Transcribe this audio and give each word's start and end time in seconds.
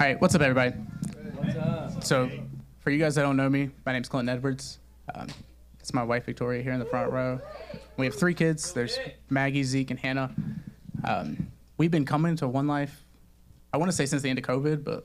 All 0.00 0.06
right, 0.06 0.20
what's 0.20 0.32
up, 0.36 0.42
everybody? 0.42 0.76
What's 1.34 1.56
up? 1.56 2.04
So, 2.04 2.30
for 2.78 2.90
you 2.90 3.00
guys 3.00 3.16
that 3.16 3.22
don't 3.22 3.36
know 3.36 3.50
me, 3.50 3.70
my 3.84 3.92
name's 3.92 4.08
Clinton 4.08 4.32
Edwards. 4.32 4.78
Um, 5.12 5.26
it's 5.80 5.92
my 5.92 6.04
wife 6.04 6.24
Victoria 6.24 6.62
here 6.62 6.70
in 6.70 6.78
the 6.78 6.84
front 6.84 7.10
row. 7.10 7.40
We 7.96 8.06
have 8.06 8.14
three 8.14 8.32
kids. 8.32 8.72
There's 8.72 8.96
Maggie, 9.28 9.64
Zeke, 9.64 9.90
and 9.90 9.98
Hannah. 9.98 10.32
Um, 11.02 11.50
we've 11.78 11.90
been 11.90 12.04
coming 12.04 12.36
to 12.36 12.46
One 12.46 12.68
Life. 12.68 13.04
I 13.72 13.78
want 13.78 13.90
to 13.90 13.96
say 13.96 14.06
since 14.06 14.22
the 14.22 14.30
end 14.30 14.38
of 14.38 14.44
COVID, 14.44 14.84
but 14.84 15.04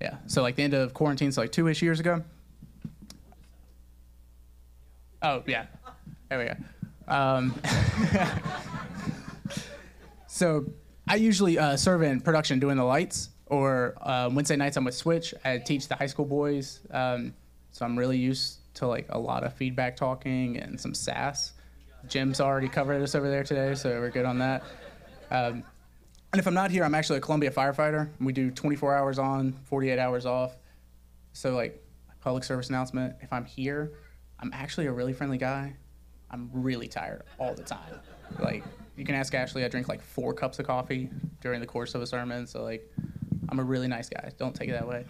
yeah. 0.00 0.16
So 0.26 0.42
like 0.42 0.56
the 0.56 0.64
end 0.64 0.74
of 0.74 0.94
quarantine, 0.94 1.30
so 1.30 1.42
like 1.42 1.52
two-ish 1.52 1.80
years 1.80 2.00
ago. 2.00 2.24
Oh 5.22 5.44
yeah, 5.46 5.66
there 6.28 6.40
we 6.40 6.46
go. 6.46 6.56
Um, 7.06 7.54
so 10.26 10.64
I 11.06 11.14
usually 11.14 11.56
uh, 11.56 11.76
serve 11.76 12.02
in 12.02 12.20
production 12.20 12.58
doing 12.58 12.78
the 12.78 12.84
lights 12.84 13.28
or 13.50 13.94
uh, 14.02 14.30
Wednesday 14.32 14.56
nights 14.56 14.76
I'm 14.76 14.84
with 14.84 14.94
Switch. 14.94 15.34
I 15.44 15.58
teach 15.58 15.88
the 15.88 15.94
high 15.94 16.06
school 16.06 16.24
boys, 16.24 16.80
um, 16.90 17.34
so 17.70 17.84
I'm 17.84 17.98
really 17.98 18.18
used 18.18 18.74
to 18.74 18.86
like 18.86 19.06
a 19.10 19.18
lot 19.18 19.44
of 19.44 19.54
feedback 19.54 19.96
talking 19.96 20.58
and 20.58 20.80
some 20.80 20.94
sass. 20.94 21.52
Jim's 22.06 22.40
already 22.40 22.68
covered 22.68 23.02
us 23.02 23.14
over 23.14 23.28
there 23.28 23.42
today, 23.42 23.74
so 23.74 23.90
we're 24.00 24.10
good 24.10 24.24
on 24.24 24.38
that. 24.38 24.62
Um, 25.30 25.64
and 26.32 26.38
if 26.38 26.46
I'm 26.46 26.54
not 26.54 26.70
here, 26.70 26.84
I'm 26.84 26.94
actually 26.94 27.18
a 27.18 27.20
Columbia 27.20 27.50
firefighter. 27.50 28.10
We 28.20 28.32
do 28.32 28.50
24 28.50 28.94
hours 28.94 29.18
on, 29.18 29.54
48 29.64 29.98
hours 29.98 30.26
off. 30.26 30.56
So 31.32 31.54
like 31.54 31.82
public 32.20 32.44
service 32.44 32.68
announcement, 32.68 33.16
if 33.20 33.32
I'm 33.32 33.44
here, 33.44 33.92
I'm 34.40 34.50
actually 34.52 34.86
a 34.86 34.92
really 34.92 35.12
friendly 35.12 35.38
guy. 35.38 35.74
I'm 36.30 36.50
really 36.52 36.86
tired 36.86 37.22
all 37.38 37.54
the 37.54 37.62
time. 37.62 38.00
Like 38.38 38.62
you 38.96 39.04
can 39.04 39.14
ask 39.14 39.34
Ashley, 39.34 39.64
I 39.64 39.68
drink 39.68 39.88
like 39.88 40.02
four 40.02 40.34
cups 40.34 40.58
of 40.58 40.66
coffee 40.66 41.08
during 41.40 41.60
the 41.60 41.66
course 41.66 41.94
of 41.94 42.02
a 42.02 42.06
sermon. 42.06 42.46
So 42.46 42.62
like 42.62 42.92
I'm 43.48 43.58
a 43.58 43.64
really 43.64 43.88
nice 43.88 44.08
guy. 44.08 44.30
Don't 44.38 44.54
take 44.54 44.68
it 44.68 44.72
that 44.72 44.86
way. 44.86 45.04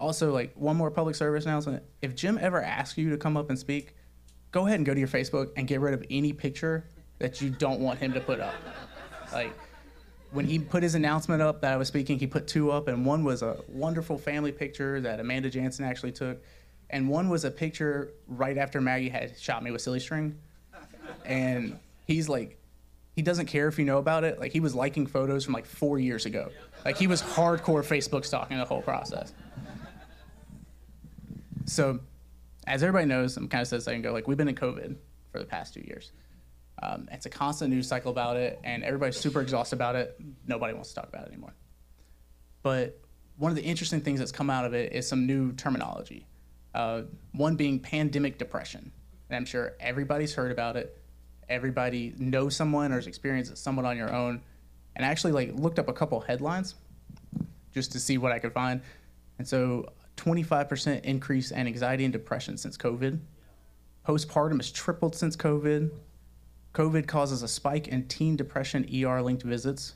Also, 0.00 0.32
like 0.32 0.52
one 0.54 0.76
more 0.76 0.90
public 0.90 1.14
service 1.16 1.44
announcement. 1.44 1.82
If 2.02 2.14
Jim 2.14 2.38
ever 2.40 2.62
asks 2.62 2.98
you 2.98 3.10
to 3.10 3.16
come 3.16 3.36
up 3.36 3.48
and 3.48 3.58
speak, 3.58 3.94
go 4.50 4.66
ahead 4.66 4.76
and 4.76 4.86
go 4.86 4.92
to 4.94 4.98
your 4.98 5.08
Facebook 5.08 5.50
and 5.56 5.66
get 5.66 5.80
rid 5.80 5.94
of 5.94 6.04
any 6.10 6.32
picture 6.32 6.84
that 7.18 7.40
you 7.40 7.50
don't 7.50 7.80
want 7.80 7.98
him 7.98 8.12
to 8.12 8.20
put 8.20 8.40
up. 8.40 8.54
Like 9.32 9.52
when 10.32 10.44
he 10.44 10.58
put 10.58 10.82
his 10.82 10.94
announcement 10.94 11.40
up 11.40 11.60
that 11.60 11.72
I 11.72 11.76
was 11.76 11.88
speaking, 11.88 12.18
he 12.18 12.26
put 12.26 12.46
two 12.46 12.70
up, 12.70 12.88
and 12.88 13.06
one 13.06 13.24
was 13.24 13.42
a 13.42 13.56
wonderful 13.68 14.18
family 14.18 14.52
picture 14.52 15.00
that 15.00 15.20
Amanda 15.20 15.48
Jansen 15.48 15.84
actually 15.84 16.12
took, 16.12 16.42
and 16.90 17.08
one 17.08 17.28
was 17.28 17.44
a 17.44 17.50
picture 17.50 18.12
right 18.26 18.58
after 18.58 18.80
Maggie 18.80 19.08
had 19.08 19.38
shot 19.38 19.62
me 19.62 19.70
with 19.70 19.80
silly 19.80 20.00
string. 20.00 20.36
And 21.24 21.78
he's 22.06 22.28
like, 22.28 22.58
he 23.14 23.22
doesn't 23.22 23.46
care 23.46 23.68
if 23.68 23.78
you 23.78 23.84
know 23.84 23.98
about 23.98 24.24
it. 24.24 24.40
Like 24.40 24.52
he 24.52 24.60
was 24.60 24.74
liking 24.74 25.06
photos 25.06 25.44
from 25.44 25.54
like 25.54 25.66
four 25.66 25.98
years 25.98 26.26
ago. 26.26 26.50
Like 26.84 26.96
he 26.96 27.06
was 27.06 27.22
hardcore 27.22 27.84
Facebook 27.84 28.24
stalking 28.24 28.58
the 28.58 28.64
whole 28.64 28.82
process. 28.82 29.32
So, 31.66 32.00
as 32.66 32.82
everybody 32.82 33.06
knows, 33.06 33.36
I'm 33.36 33.48
kind 33.48 33.62
of 33.62 33.68
said 33.68 33.78
a 33.78 33.82
second 33.82 34.00
ago, 34.00 34.12
like 34.12 34.26
we've 34.26 34.36
been 34.36 34.48
in 34.48 34.54
COVID 34.54 34.96
for 35.32 35.38
the 35.38 35.44
past 35.44 35.74
two 35.74 35.80
years. 35.80 36.12
Um, 36.82 37.08
it's 37.12 37.24
a 37.24 37.30
constant 37.30 37.70
news 37.72 37.86
cycle 37.86 38.10
about 38.10 38.36
it, 38.36 38.58
and 38.64 38.82
everybody's 38.82 39.16
super 39.16 39.40
exhausted 39.40 39.76
about 39.76 39.94
it. 39.94 40.18
Nobody 40.46 40.74
wants 40.74 40.90
to 40.90 40.96
talk 40.96 41.08
about 41.08 41.26
it 41.26 41.28
anymore. 41.28 41.54
But 42.62 43.00
one 43.36 43.50
of 43.50 43.56
the 43.56 43.62
interesting 43.62 44.00
things 44.00 44.18
that's 44.18 44.32
come 44.32 44.50
out 44.50 44.64
of 44.64 44.74
it 44.74 44.92
is 44.92 45.08
some 45.08 45.26
new 45.26 45.52
terminology. 45.52 46.26
Uh, 46.74 47.02
one 47.32 47.54
being 47.54 47.78
pandemic 47.78 48.38
depression, 48.38 48.90
and 49.30 49.36
I'm 49.36 49.44
sure 49.44 49.74
everybody's 49.78 50.34
heard 50.34 50.50
about 50.50 50.76
it. 50.76 50.98
Everybody 51.48 52.14
knows 52.18 52.56
someone 52.56 52.92
or 52.92 52.96
has 52.96 53.06
experienced 53.06 53.56
someone 53.56 53.84
on 53.84 53.96
your 53.96 54.12
own 54.12 54.40
and 54.96 55.04
I 55.04 55.08
actually 55.08 55.32
like 55.32 55.52
looked 55.54 55.78
up 55.78 55.88
a 55.88 55.92
couple 55.92 56.20
headlines 56.20 56.74
just 57.72 57.92
to 57.92 58.00
see 58.00 58.18
what 58.18 58.32
I 58.32 58.38
could 58.38 58.52
find. 58.52 58.80
And 59.38 59.46
so 59.46 59.92
25% 60.16 61.02
increase 61.02 61.50
in 61.50 61.66
anxiety 61.66 62.04
and 62.04 62.12
depression 62.12 62.56
since 62.56 62.76
COVID. 62.76 63.18
Postpartum 64.06 64.58
has 64.58 64.70
tripled 64.70 65.16
since 65.16 65.36
COVID. 65.36 65.90
COVID 66.72 67.06
causes 67.06 67.42
a 67.42 67.48
spike 67.48 67.88
in 67.88 68.06
teen 68.06 68.36
depression 68.36 68.88
ER 68.94 69.22
linked 69.22 69.42
visits. 69.42 69.94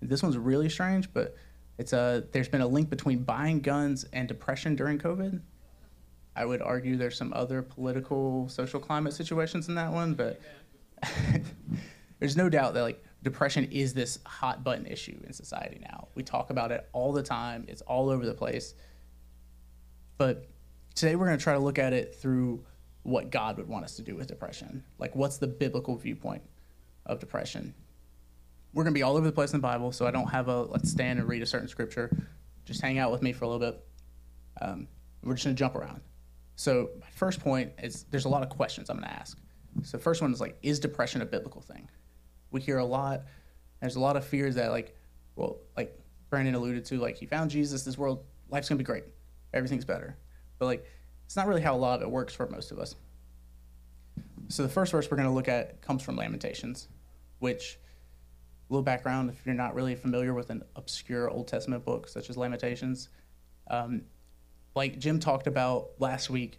This 0.00 0.22
one's 0.22 0.38
really 0.38 0.68
strange, 0.68 1.12
but 1.12 1.36
it's 1.78 1.92
a 1.92 2.24
there's 2.32 2.48
been 2.48 2.60
a 2.60 2.66
link 2.66 2.88
between 2.90 3.22
buying 3.24 3.60
guns 3.60 4.04
and 4.12 4.28
depression 4.28 4.76
during 4.76 4.98
COVID. 4.98 5.40
I 6.34 6.44
would 6.44 6.62
argue 6.62 6.96
there's 6.96 7.16
some 7.16 7.32
other 7.34 7.60
political, 7.60 8.48
social 8.48 8.80
climate 8.80 9.12
situations 9.12 9.68
in 9.68 9.74
that 9.74 9.92
one, 9.92 10.14
but 10.14 10.40
there's 12.18 12.36
no 12.36 12.48
doubt 12.48 12.74
that 12.74 12.82
like 12.82 13.02
depression 13.22 13.64
is 13.70 13.94
this 13.94 14.18
hot 14.24 14.64
button 14.64 14.86
issue 14.86 15.18
in 15.26 15.32
society 15.32 15.80
now. 15.80 16.08
We 16.14 16.22
talk 16.22 16.50
about 16.50 16.72
it 16.72 16.88
all 16.92 17.12
the 17.12 17.22
time, 17.22 17.64
it's 17.68 17.82
all 17.82 18.10
over 18.10 18.26
the 18.26 18.34
place. 18.34 18.74
But 20.18 20.48
today 20.94 21.16
we're 21.16 21.26
going 21.26 21.38
to 21.38 21.42
try 21.42 21.54
to 21.54 21.58
look 21.58 21.78
at 21.78 21.92
it 21.92 22.14
through 22.14 22.64
what 23.02 23.30
God 23.30 23.56
would 23.56 23.68
want 23.68 23.84
us 23.84 23.96
to 23.96 24.02
do 24.02 24.14
with 24.14 24.28
depression. 24.28 24.84
Like, 24.98 25.16
what's 25.16 25.38
the 25.38 25.48
biblical 25.48 25.96
viewpoint 25.96 26.42
of 27.06 27.18
depression? 27.18 27.74
We're 28.72 28.84
going 28.84 28.94
to 28.94 28.98
be 28.98 29.02
all 29.02 29.16
over 29.16 29.26
the 29.26 29.32
place 29.32 29.52
in 29.52 29.58
the 29.58 29.62
Bible, 29.62 29.92
so 29.92 30.06
I 30.06 30.10
don't 30.10 30.28
have 30.28 30.48
a 30.48 30.62
let's 30.62 30.90
stand 30.90 31.18
and 31.18 31.28
read 31.28 31.42
a 31.42 31.46
certain 31.46 31.68
scripture. 31.68 32.10
Just 32.64 32.80
hang 32.80 32.98
out 32.98 33.10
with 33.10 33.22
me 33.22 33.32
for 33.32 33.44
a 33.44 33.48
little 33.48 33.72
bit. 33.72 33.84
Um, 34.60 34.86
we're 35.22 35.34
just 35.34 35.44
going 35.44 35.56
to 35.56 35.58
jump 35.58 35.74
around. 35.74 36.00
So, 36.56 36.90
my 37.00 37.08
first 37.10 37.40
point 37.40 37.72
is 37.82 38.04
there's 38.10 38.24
a 38.24 38.28
lot 38.28 38.42
of 38.42 38.48
questions 38.48 38.88
I'm 38.88 38.98
going 38.98 39.08
to 39.08 39.14
ask. 39.14 39.38
So, 39.82 39.96
the 39.96 40.02
first 40.02 40.20
one 40.20 40.32
is 40.32 40.40
like, 40.40 40.58
is 40.62 40.78
depression 40.78 41.22
a 41.22 41.26
biblical 41.26 41.62
thing? 41.62 41.88
we 42.52 42.60
hear 42.60 42.78
a 42.78 42.84
lot. 42.84 43.22
There's 43.80 43.96
a 43.96 44.00
lot 44.00 44.16
of 44.16 44.24
fears 44.24 44.54
that 44.54 44.70
like, 44.70 44.94
well, 45.34 45.58
like 45.76 45.98
Brandon 46.30 46.54
alluded 46.54 46.84
to, 46.86 46.98
like 46.98 47.16
he 47.16 47.26
found 47.26 47.50
Jesus, 47.50 47.82
this 47.82 47.98
world, 47.98 48.22
life's 48.50 48.68
gonna 48.68 48.78
be 48.78 48.84
great, 48.84 49.04
everything's 49.52 49.84
better. 49.84 50.16
But 50.58 50.66
like, 50.66 50.86
it's 51.24 51.34
not 51.34 51.48
really 51.48 51.62
how 51.62 51.74
a 51.74 51.78
lot 51.78 51.96
of 51.96 52.02
it 52.02 52.10
works 52.10 52.34
for 52.34 52.46
most 52.48 52.70
of 52.70 52.78
us. 52.78 52.94
So 54.48 54.62
the 54.62 54.68
first 54.68 54.92
verse 54.92 55.10
we're 55.10 55.16
gonna 55.16 55.34
look 55.34 55.48
at 55.48 55.80
comes 55.82 56.02
from 56.02 56.16
Lamentations, 56.16 56.88
which 57.40 57.78
a 58.68 58.72
little 58.72 58.84
background 58.84 59.30
if 59.30 59.44
you're 59.44 59.54
not 59.54 59.74
really 59.74 59.94
familiar 59.94 60.34
with 60.34 60.50
an 60.50 60.62
obscure 60.76 61.28
Old 61.28 61.48
Testament 61.48 61.84
book 61.84 62.06
such 62.06 62.30
as 62.30 62.36
Lamentations. 62.36 63.08
Um, 63.68 64.02
like 64.74 64.98
Jim 64.98 65.18
talked 65.18 65.46
about 65.46 65.90
last 65.98 66.30
week 66.30 66.58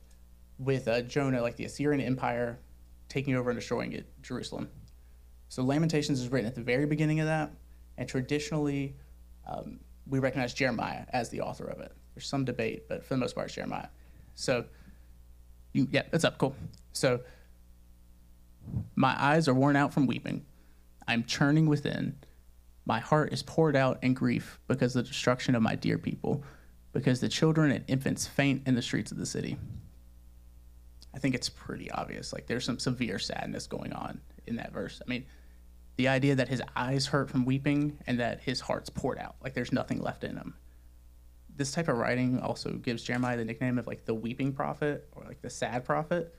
with 0.59 0.87
uh, 0.87 1.01
Jonah, 1.01 1.41
like 1.41 1.55
the 1.55 1.65
Assyrian 1.65 2.01
Empire 2.01 2.59
taking 3.13 3.35
over 3.35 3.51
and 3.51 3.59
destroying 3.59 3.93
it, 3.93 4.07
Jerusalem. 4.23 4.69
So 5.47 5.61
Lamentations 5.61 6.19
is 6.19 6.29
written 6.29 6.47
at 6.47 6.55
the 6.55 6.63
very 6.63 6.87
beginning 6.87 7.19
of 7.19 7.27
that, 7.27 7.51
and 7.97 8.09
traditionally, 8.09 8.95
um, 9.47 9.79
we 10.07 10.17
recognize 10.17 10.53
Jeremiah 10.53 11.05
as 11.09 11.29
the 11.29 11.41
author 11.41 11.65
of 11.65 11.79
it. 11.79 11.91
There's 12.15 12.25
some 12.25 12.43
debate, 12.43 12.89
but 12.89 13.03
for 13.03 13.13
the 13.13 13.19
most 13.19 13.35
part, 13.35 13.45
it's 13.45 13.55
Jeremiah. 13.55 13.87
So, 14.33 14.65
you, 15.73 15.87
yeah, 15.91 16.03
that's 16.09 16.25
up. 16.25 16.39
Cool. 16.39 16.55
So, 16.91 17.19
my 18.95 19.15
eyes 19.21 19.47
are 19.47 19.53
worn 19.53 19.75
out 19.75 19.93
from 19.93 20.07
weeping. 20.07 20.43
I'm 21.07 21.23
churning 21.23 21.67
within. 21.67 22.15
My 22.85 22.99
heart 22.99 23.31
is 23.31 23.43
poured 23.43 23.75
out 23.75 23.99
in 24.03 24.15
grief 24.15 24.59
because 24.67 24.95
of 24.95 25.03
the 25.03 25.09
destruction 25.09 25.53
of 25.53 25.61
my 25.61 25.75
dear 25.75 25.99
people, 25.99 26.43
because 26.93 27.19
the 27.19 27.29
children 27.29 27.71
and 27.71 27.85
infants 27.87 28.25
faint 28.25 28.63
in 28.65 28.73
the 28.73 28.81
streets 28.81 29.11
of 29.11 29.17
the 29.17 29.25
city. 29.25 29.57
I 31.13 31.19
think 31.19 31.35
it's 31.35 31.49
pretty 31.49 31.91
obvious. 31.91 32.33
Like, 32.33 32.47
there's 32.47 32.65
some 32.65 32.79
severe 32.79 33.19
sadness 33.19 33.67
going 33.67 33.93
on 33.93 34.19
in 34.47 34.55
that 34.57 34.73
verse. 34.73 35.01
I 35.05 35.09
mean, 35.09 35.25
the 35.95 36.07
idea 36.07 36.35
that 36.35 36.47
his 36.47 36.61
eyes 36.75 37.05
hurt 37.05 37.29
from 37.29 37.45
weeping 37.45 37.97
and 38.07 38.19
that 38.19 38.41
his 38.41 38.61
heart's 38.61 38.89
poured 38.89 39.19
out, 39.19 39.35
like 39.43 39.53
there's 39.53 39.71
nothing 39.71 40.01
left 40.01 40.23
in 40.23 40.35
him. 40.35 40.55
This 41.55 41.71
type 41.71 41.87
of 41.87 41.97
writing 41.97 42.39
also 42.39 42.71
gives 42.71 43.03
Jeremiah 43.03 43.37
the 43.37 43.45
nickname 43.45 43.77
of 43.77 43.85
like 43.85 44.05
the 44.05 44.13
weeping 44.13 44.53
prophet 44.53 45.07
or 45.11 45.23
like 45.27 45.41
the 45.41 45.51
sad 45.51 45.85
prophet. 45.85 46.33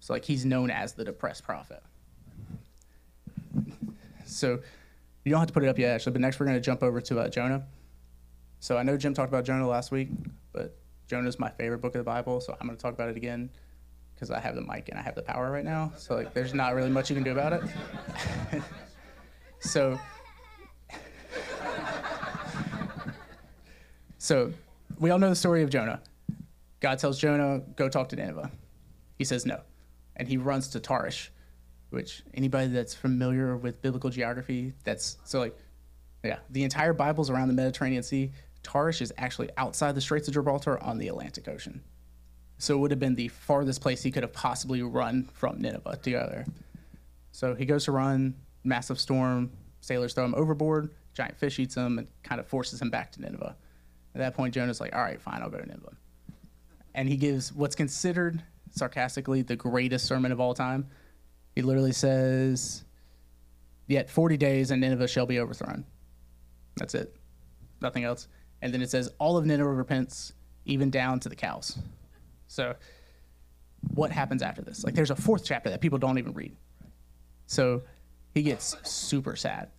So 0.00 0.14
like 0.14 0.24
he's 0.24 0.46
known 0.46 0.70
as 0.70 0.94
the 0.94 1.04
depressed 1.04 1.44
prophet. 1.44 1.82
So 4.26 4.60
you 5.22 5.30
don't 5.30 5.38
have 5.38 5.48
to 5.48 5.52
put 5.52 5.64
it 5.64 5.68
up 5.68 5.78
yet, 5.78 5.94
actually. 5.94 6.12
But 6.12 6.22
next 6.22 6.40
we're 6.40 6.46
going 6.46 6.56
to 6.56 6.60
jump 6.60 6.82
over 6.82 6.98
to 7.02 7.20
uh, 7.20 7.28
Jonah. 7.28 7.66
So 8.58 8.78
I 8.78 8.82
know 8.82 8.96
Jim 8.96 9.12
talked 9.12 9.28
about 9.28 9.44
Jonah 9.44 9.68
last 9.68 9.92
week, 9.92 10.08
but 10.50 10.78
Jonah 11.06 11.28
is 11.28 11.38
my 11.38 11.50
favorite 11.50 11.82
book 11.82 11.94
of 11.94 11.98
the 11.98 12.04
Bible, 12.04 12.40
so 12.40 12.56
I'm 12.58 12.66
going 12.66 12.76
to 12.76 12.82
talk 12.82 12.94
about 12.94 13.10
it 13.10 13.18
again 13.18 13.50
because 14.14 14.30
I 14.30 14.40
have 14.40 14.54
the 14.54 14.62
mic 14.62 14.88
and 14.88 14.98
I 14.98 15.02
have 15.02 15.14
the 15.14 15.22
power 15.22 15.50
right 15.50 15.64
now. 15.64 15.92
So 15.96 16.14
like, 16.14 16.34
there's 16.34 16.54
not 16.54 16.74
really 16.74 16.90
much 16.90 17.10
you 17.10 17.16
can 17.16 17.24
do 17.24 17.32
about 17.32 17.52
it. 17.52 17.62
so, 19.60 19.98
so 24.18 24.52
we 24.98 25.10
all 25.10 25.18
know 25.18 25.28
the 25.28 25.36
story 25.36 25.62
of 25.62 25.70
Jonah. 25.70 26.00
God 26.80 26.98
tells 26.98 27.18
Jonah, 27.18 27.60
"Go 27.76 27.88
talk 27.88 28.08
to 28.10 28.16
Nineveh." 28.16 28.50
He 29.16 29.24
says 29.24 29.46
no, 29.46 29.60
and 30.16 30.28
he 30.28 30.36
runs 30.36 30.68
to 30.68 30.80
Tarshish, 30.80 31.32
which 31.90 32.22
anybody 32.34 32.68
that's 32.68 32.94
familiar 32.94 33.56
with 33.56 33.80
biblical 33.80 34.10
geography, 34.10 34.74
that's 34.84 35.16
so 35.24 35.38
like, 35.38 35.56
yeah, 36.22 36.38
the 36.50 36.64
entire 36.64 36.92
Bible's 36.92 37.30
around 37.30 37.48
the 37.48 37.54
Mediterranean 37.54 38.02
Sea. 38.02 38.32
Tarshish 38.62 39.02
is 39.02 39.12
actually 39.18 39.50
outside 39.56 39.94
the 39.94 40.00
Straits 40.00 40.26
of 40.28 40.34
Gibraltar 40.34 40.82
on 40.82 40.98
the 40.98 41.08
Atlantic 41.08 41.48
Ocean. 41.48 41.82
So 42.64 42.74
it 42.74 42.78
would 42.78 42.90
have 42.92 43.00
been 43.00 43.14
the 43.14 43.28
farthest 43.28 43.82
place 43.82 44.02
he 44.02 44.10
could 44.10 44.22
have 44.22 44.32
possibly 44.32 44.82
run 44.82 45.28
from 45.34 45.60
Nineveh 45.60 45.98
to 46.02 46.10
go 46.10 46.26
there. 46.30 46.46
So 47.32 47.54
he 47.54 47.66
goes 47.66 47.84
to 47.84 47.92
run, 47.92 48.34
massive 48.64 48.98
storm, 48.98 49.50
sailors 49.82 50.14
throw 50.14 50.24
him 50.24 50.34
overboard, 50.34 50.90
giant 51.12 51.36
fish 51.36 51.58
eats 51.58 51.74
him, 51.74 51.98
and 51.98 52.08
kind 52.22 52.40
of 52.40 52.46
forces 52.46 52.80
him 52.80 52.88
back 52.88 53.12
to 53.12 53.20
Nineveh. 53.20 53.54
At 54.14 54.18
that 54.18 54.34
point, 54.34 54.54
Jonah's 54.54 54.80
like, 54.80 54.94
all 54.94 55.02
right, 55.02 55.20
fine, 55.20 55.42
I'll 55.42 55.50
go 55.50 55.58
to 55.58 55.66
Nineveh. 55.66 55.92
And 56.94 57.06
he 57.06 57.18
gives 57.18 57.52
what's 57.52 57.74
considered, 57.74 58.42
sarcastically, 58.70 59.42
the 59.42 59.56
greatest 59.56 60.06
sermon 60.06 60.32
of 60.32 60.40
all 60.40 60.54
time. 60.54 60.88
He 61.54 61.60
literally 61.60 61.92
says, 61.92 62.84
Yet 63.88 64.08
40 64.08 64.38
days 64.38 64.70
and 64.70 64.80
Nineveh 64.80 65.08
shall 65.08 65.26
be 65.26 65.38
overthrown. 65.38 65.84
That's 66.76 66.94
it. 66.94 67.14
Nothing 67.82 68.04
else. 68.04 68.26
And 68.62 68.72
then 68.72 68.80
it 68.80 68.88
says, 68.88 69.10
All 69.18 69.36
of 69.36 69.44
Nineveh 69.44 69.70
repents, 69.70 70.32
even 70.64 70.88
down 70.88 71.20
to 71.20 71.28
the 71.28 71.36
cows. 71.36 71.78
So, 72.46 72.74
what 73.94 74.10
happens 74.10 74.42
after 74.42 74.62
this? 74.62 74.84
Like, 74.84 74.94
there's 74.94 75.10
a 75.10 75.16
fourth 75.16 75.44
chapter 75.44 75.70
that 75.70 75.80
people 75.80 75.98
don't 75.98 76.18
even 76.18 76.32
read. 76.32 76.56
So, 77.46 77.82
he 78.34 78.42
gets 78.42 78.76
super 78.88 79.36
sad. 79.36 79.70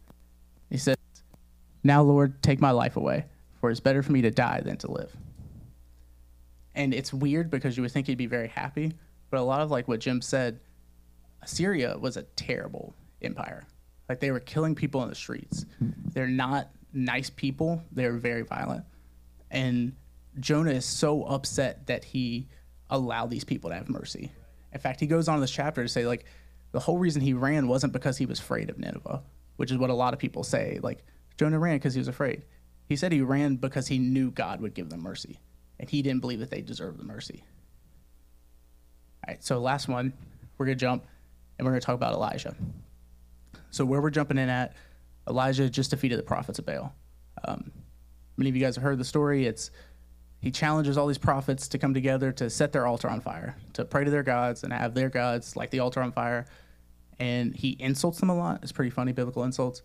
He 0.70 0.78
says, 0.78 0.98
Now, 1.84 2.02
Lord, 2.02 2.42
take 2.42 2.60
my 2.60 2.72
life 2.72 2.96
away, 2.96 3.26
for 3.60 3.70
it's 3.70 3.80
better 3.80 4.02
for 4.02 4.12
me 4.12 4.22
to 4.22 4.32
die 4.32 4.62
than 4.62 4.78
to 4.78 4.92
live. 4.92 5.16
And 6.74 6.94
it's 6.94 7.14
weird 7.14 7.50
because 7.50 7.78
you 7.78 7.84
would 7.84 7.92
think 7.92 8.08
he'd 8.08 8.18
be 8.18 8.26
very 8.26 8.50
happy, 8.50 8.94
but 9.30 9.40
a 9.40 9.44
lot 9.44 9.62
of 9.62 9.72
like 9.72 9.88
what 9.88 10.00
Jim 10.00 10.22
said, 10.22 10.60
Assyria 11.42 11.98
was 11.98 12.18
a 12.18 12.24
terrible 12.24 12.94
empire. 13.22 13.66
Like 14.10 14.20
they 14.20 14.32
were 14.32 14.40
killing 14.40 14.76
people 14.76 15.02
in 15.04 15.10
the 15.10 15.16
streets. 15.16 15.66
Hmm. 15.80 15.92
They're 16.14 16.28
not 16.28 16.70
nice 16.94 17.30
people. 17.30 17.82
They're 17.92 18.18
very 18.18 18.44
violent. 18.44 18.86
And 19.52 19.94
Jonah 20.40 20.72
is 20.72 20.86
so 20.86 21.24
upset 21.24 21.88
that 21.88 22.04
he 22.04 22.48
allowed 22.90 23.30
these 23.30 23.44
people 23.44 23.70
to 23.70 23.76
have 23.76 23.90
mercy. 23.90 24.32
In 24.74 24.80
fact, 24.80 25.00
he 25.00 25.08
goes 25.08 25.28
on 25.28 25.36
in 25.36 25.42
this 25.42 25.52
chapter 25.52 25.84
to 25.84 25.90
say 25.90 26.06
like 26.06 26.26
the 26.72 26.80
whole 26.80 26.98
reason 26.98 27.22
he 27.22 27.34
ran 27.34 27.68
wasn't 27.68 27.94
because 27.94 28.18
he 28.18 28.26
was 28.26 28.40
afraid 28.40 28.70
of 28.70 28.78
Nineveh, 28.78 29.24
which 29.56 29.72
is 29.72 29.78
what 29.78 29.90
a 29.90 29.94
lot 29.94 30.14
of 30.14 30.20
people 30.20 30.44
say. 30.44 30.80
Like 30.82 31.06
Jonah 31.38 31.60
ran 31.60 31.78
because 31.78 31.94
he 31.94 32.00
was 32.00 32.08
afraid. 32.08 32.44
He 32.88 32.96
said 32.96 33.12
he 33.12 33.22
ran 33.22 33.56
because 33.56 33.88
he 33.88 33.98
knew 33.98 34.32
God 34.32 34.62
would 34.62 34.74
give 34.74 34.90
them 34.90 35.02
mercy 35.02 35.40
and 35.80 35.90
he 35.90 36.02
didn't 36.02 36.22
believe 36.22 36.40
that 36.40 36.50
they 36.50 36.62
deserved 36.62 37.00
the 37.00 37.04
mercy. 37.04 37.44
All 39.28 39.34
right, 39.34 39.44
so 39.44 39.60
last 39.60 39.88
one, 39.88 40.14
we're 40.58 40.66
gonna 40.66 40.76
jump, 40.76 41.06
and 41.58 41.66
we're 41.66 41.72
gonna 41.72 41.82
talk 41.82 41.96
about 41.96 42.14
Elijah. 42.14 42.56
So 43.72 43.84
where 43.86 44.02
we're 44.02 44.10
jumping 44.10 44.38
in 44.38 44.50
at, 44.50 44.74
Elijah 45.28 45.70
just 45.70 45.90
defeated 45.90 46.20
the 46.20 46.24
prophets 46.24 46.60
of 46.60 46.66
Baal. 46.66 46.94
Um, 47.44 47.72
many 48.38 48.50
of 48.50 48.56
you 48.56 48.62
guys 48.62 48.76
have 48.76 48.84
heard 48.84 49.00
the 49.00 49.06
story. 49.06 49.46
It's 49.46 49.72
he 50.46 50.52
challenges 50.52 50.96
all 50.96 51.08
these 51.08 51.18
prophets 51.18 51.68
to 51.70 51.80
come 51.80 51.96
together 51.96 52.32
to 52.34 52.52
set 52.52 52.72
their 52.72 52.86
altar 52.86 53.10
on 53.10 53.20
fire, 53.20 53.56
to 53.74 53.84
pray 53.84 54.04
to 54.04 54.12
their 54.12 54.22
gods 54.22 54.64
and 54.64 54.72
have 54.72 54.94
their 54.94 55.10
gods 55.10 55.56
light 55.56 55.72
the 55.72 55.80
altar 55.80 56.04
on 56.04 56.12
fire. 56.12 56.46
And 57.18 57.56
he 57.56 57.76
insults 57.80 58.20
them 58.20 58.30
a 58.30 58.36
lot. 58.36 58.60
It's 58.62 58.72
pretty 58.72 58.92
funny 58.92 59.12
biblical 59.12 59.44
insults. 59.44 59.82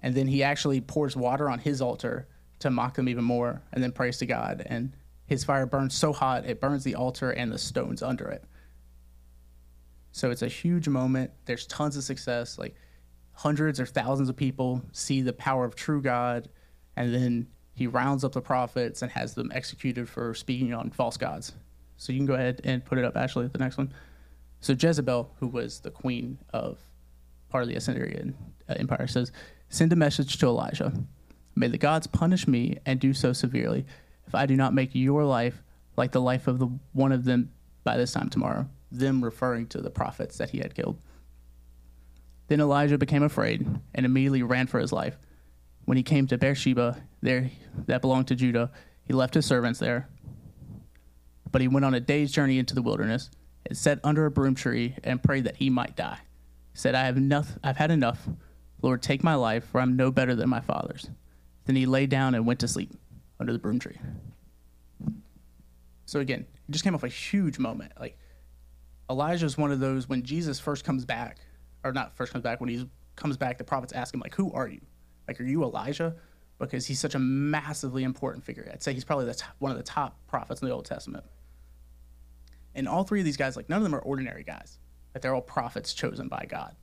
And 0.00 0.14
then 0.14 0.26
he 0.26 0.42
actually 0.42 0.82
pours 0.82 1.16
water 1.16 1.48
on 1.48 1.60
his 1.60 1.80
altar 1.80 2.28
to 2.58 2.70
mock 2.70 2.94
them 2.94 3.08
even 3.08 3.24
more, 3.24 3.62
and 3.72 3.82
then 3.82 3.90
prays 3.90 4.18
to 4.18 4.26
God. 4.26 4.62
And 4.66 4.92
his 5.24 5.44
fire 5.44 5.64
burns 5.64 5.94
so 5.94 6.12
hot 6.12 6.44
it 6.44 6.60
burns 6.60 6.84
the 6.84 6.96
altar 6.96 7.30
and 7.30 7.50
the 7.50 7.56
stones 7.56 8.02
under 8.02 8.28
it. 8.28 8.44
So 10.10 10.30
it's 10.30 10.42
a 10.42 10.46
huge 10.46 10.88
moment. 10.88 11.30
There's 11.46 11.66
tons 11.66 11.96
of 11.96 12.04
success. 12.04 12.58
Like 12.58 12.74
hundreds 13.32 13.80
or 13.80 13.86
thousands 13.86 14.28
of 14.28 14.36
people 14.36 14.82
see 14.92 15.22
the 15.22 15.32
power 15.32 15.64
of 15.64 15.74
true 15.74 16.02
God, 16.02 16.50
and 16.96 17.14
then 17.14 17.46
he 17.82 17.88
rounds 17.88 18.22
up 18.22 18.30
the 18.30 18.40
prophets 18.40 19.02
and 19.02 19.10
has 19.10 19.34
them 19.34 19.50
executed 19.52 20.08
for 20.08 20.34
speaking 20.34 20.72
on 20.72 20.90
false 20.90 21.16
gods. 21.16 21.52
So 21.96 22.12
you 22.12 22.18
can 22.20 22.26
go 22.26 22.34
ahead 22.34 22.60
and 22.62 22.84
put 22.84 22.96
it 22.96 23.04
up, 23.04 23.16
Ashley, 23.16 23.48
the 23.48 23.58
next 23.58 23.76
one. 23.76 23.92
So 24.60 24.72
Jezebel, 24.78 25.34
who 25.40 25.48
was 25.48 25.80
the 25.80 25.90
queen 25.90 26.38
of 26.52 26.78
part 27.48 27.64
of 27.64 27.68
the 27.68 27.74
Assyrian 27.74 28.36
uh, 28.68 28.74
Empire, 28.78 29.08
says, 29.08 29.32
Send 29.68 29.92
a 29.92 29.96
message 29.96 30.38
to 30.38 30.46
Elijah. 30.46 30.92
May 31.56 31.66
the 31.66 31.76
gods 31.76 32.06
punish 32.06 32.46
me 32.46 32.78
and 32.86 33.00
do 33.00 33.12
so 33.12 33.32
severely 33.32 33.84
if 34.28 34.34
I 34.34 34.46
do 34.46 34.54
not 34.54 34.74
make 34.74 34.94
your 34.94 35.24
life 35.24 35.60
like 35.96 36.12
the 36.12 36.20
life 36.20 36.46
of 36.46 36.60
the 36.60 36.68
one 36.92 37.10
of 37.10 37.24
them 37.24 37.50
by 37.82 37.96
this 37.96 38.12
time 38.12 38.30
tomorrow, 38.30 38.68
them 38.92 39.24
referring 39.24 39.66
to 39.68 39.80
the 39.80 39.90
prophets 39.90 40.38
that 40.38 40.50
he 40.50 40.58
had 40.58 40.76
killed. 40.76 41.00
Then 42.46 42.60
Elijah 42.60 42.96
became 42.96 43.24
afraid 43.24 43.66
and 43.92 44.06
immediately 44.06 44.44
ran 44.44 44.68
for 44.68 44.78
his 44.78 44.92
life. 44.92 45.18
When 45.84 45.96
he 45.96 46.02
came 46.02 46.26
to 46.28 46.38
Beersheba, 46.38 47.02
there 47.20 47.50
that 47.86 48.00
belonged 48.00 48.28
to 48.28 48.34
Judah, 48.34 48.70
he 49.04 49.12
left 49.12 49.34
his 49.34 49.46
servants 49.46 49.78
there. 49.78 50.08
But 51.50 51.60
he 51.60 51.68
went 51.68 51.84
on 51.84 51.94
a 51.94 52.00
day's 52.00 52.32
journey 52.32 52.58
into 52.58 52.74
the 52.74 52.82
wilderness 52.82 53.30
and 53.66 53.76
sat 53.76 54.00
under 54.04 54.26
a 54.26 54.30
broom 54.30 54.54
tree 54.54 54.96
and 55.04 55.22
prayed 55.22 55.44
that 55.44 55.56
he 55.56 55.70
might 55.70 55.96
die. 55.96 56.18
He 56.72 56.78
said, 56.78 56.94
I 56.94 57.04
have 57.04 57.16
enough 57.16 57.58
I've 57.62 57.76
had 57.76 57.90
enough. 57.90 58.28
Lord, 58.80 59.02
take 59.02 59.22
my 59.22 59.34
life, 59.34 59.64
for 59.64 59.80
I'm 59.80 59.96
no 59.96 60.10
better 60.10 60.34
than 60.34 60.48
my 60.48 60.60
father's. 60.60 61.08
Then 61.66 61.76
he 61.76 61.86
lay 61.86 62.06
down 62.06 62.34
and 62.34 62.46
went 62.46 62.60
to 62.60 62.68
sleep 62.68 62.92
under 63.38 63.52
the 63.52 63.58
broom 63.58 63.78
tree. 63.78 63.98
So 66.06 66.20
again, 66.20 66.40
it 66.40 66.70
just 66.70 66.84
came 66.84 66.94
off 66.94 67.04
a 67.04 67.08
huge 67.08 67.58
moment. 67.58 67.92
Like 67.98 68.18
Elijah 69.08 69.46
is 69.46 69.58
one 69.58 69.72
of 69.72 69.80
those 69.80 70.08
when 70.08 70.22
Jesus 70.22 70.58
first 70.58 70.84
comes 70.84 71.04
back, 71.04 71.38
or 71.84 71.92
not 71.92 72.16
first 72.16 72.32
comes 72.32 72.42
back, 72.42 72.60
when 72.60 72.70
he 72.70 72.88
comes 73.16 73.36
back, 73.36 73.58
the 73.58 73.64
prophets 73.64 73.92
ask 73.92 74.14
him, 74.14 74.20
like, 74.20 74.34
who 74.34 74.52
are 74.52 74.68
you? 74.68 74.80
Like, 75.32 75.40
are 75.40 75.44
you 75.44 75.62
Elijah? 75.62 76.14
Because 76.58 76.86
he's 76.86 77.00
such 77.00 77.14
a 77.14 77.18
massively 77.18 78.04
important 78.04 78.44
figure. 78.44 78.68
I'd 78.72 78.82
say 78.82 78.92
he's 78.92 79.04
probably 79.04 79.26
the 79.26 79.42
one 79.58 79.72
of 79.72 79.78
the 79.78 79.82
top 79.82 80.16
prophets 80.28 80.62
in 80.62 80.68
the 80.68 80.74
Old 80.74 80.84
Testament. 80.84 81.24
And 82.74 82.88
all 82.88 83.04
three 83.04 83.20
of 83.20 83.24
these 83.24 83.36
guys, 83.36 83.56
like, 83.56 83.68
none 83.68 83.78
of 83.78 83.82
them 83.82 83.94
are 83.94 84.00
ordinary 84.00 84.44
guys. 84.44 84.78
Like, 85.14 85.22
they're 85.22 85.34
all 85.34 85.42
prophets 85.42 85.92
chosen 85.92 86.28
by 86.28 86.46
God. 86.48 86.74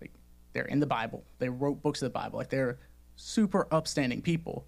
Like, 0.00 0.12
they're 0.52 0.64
in 0.64 0.80
the 0.80 0.86
Bible. 0.86 1.24
They 1.38 1.48
wrote 1.48 1.82
books 1.82 2.02
of 2.02 2.06
the 2.06 2.18
Bible. 2.18 2.38
Like, 2.38 2.48
they're 2.48 2.78
super 3.16 3.68
upstanding 3.70 4.22
people 4.22 4.66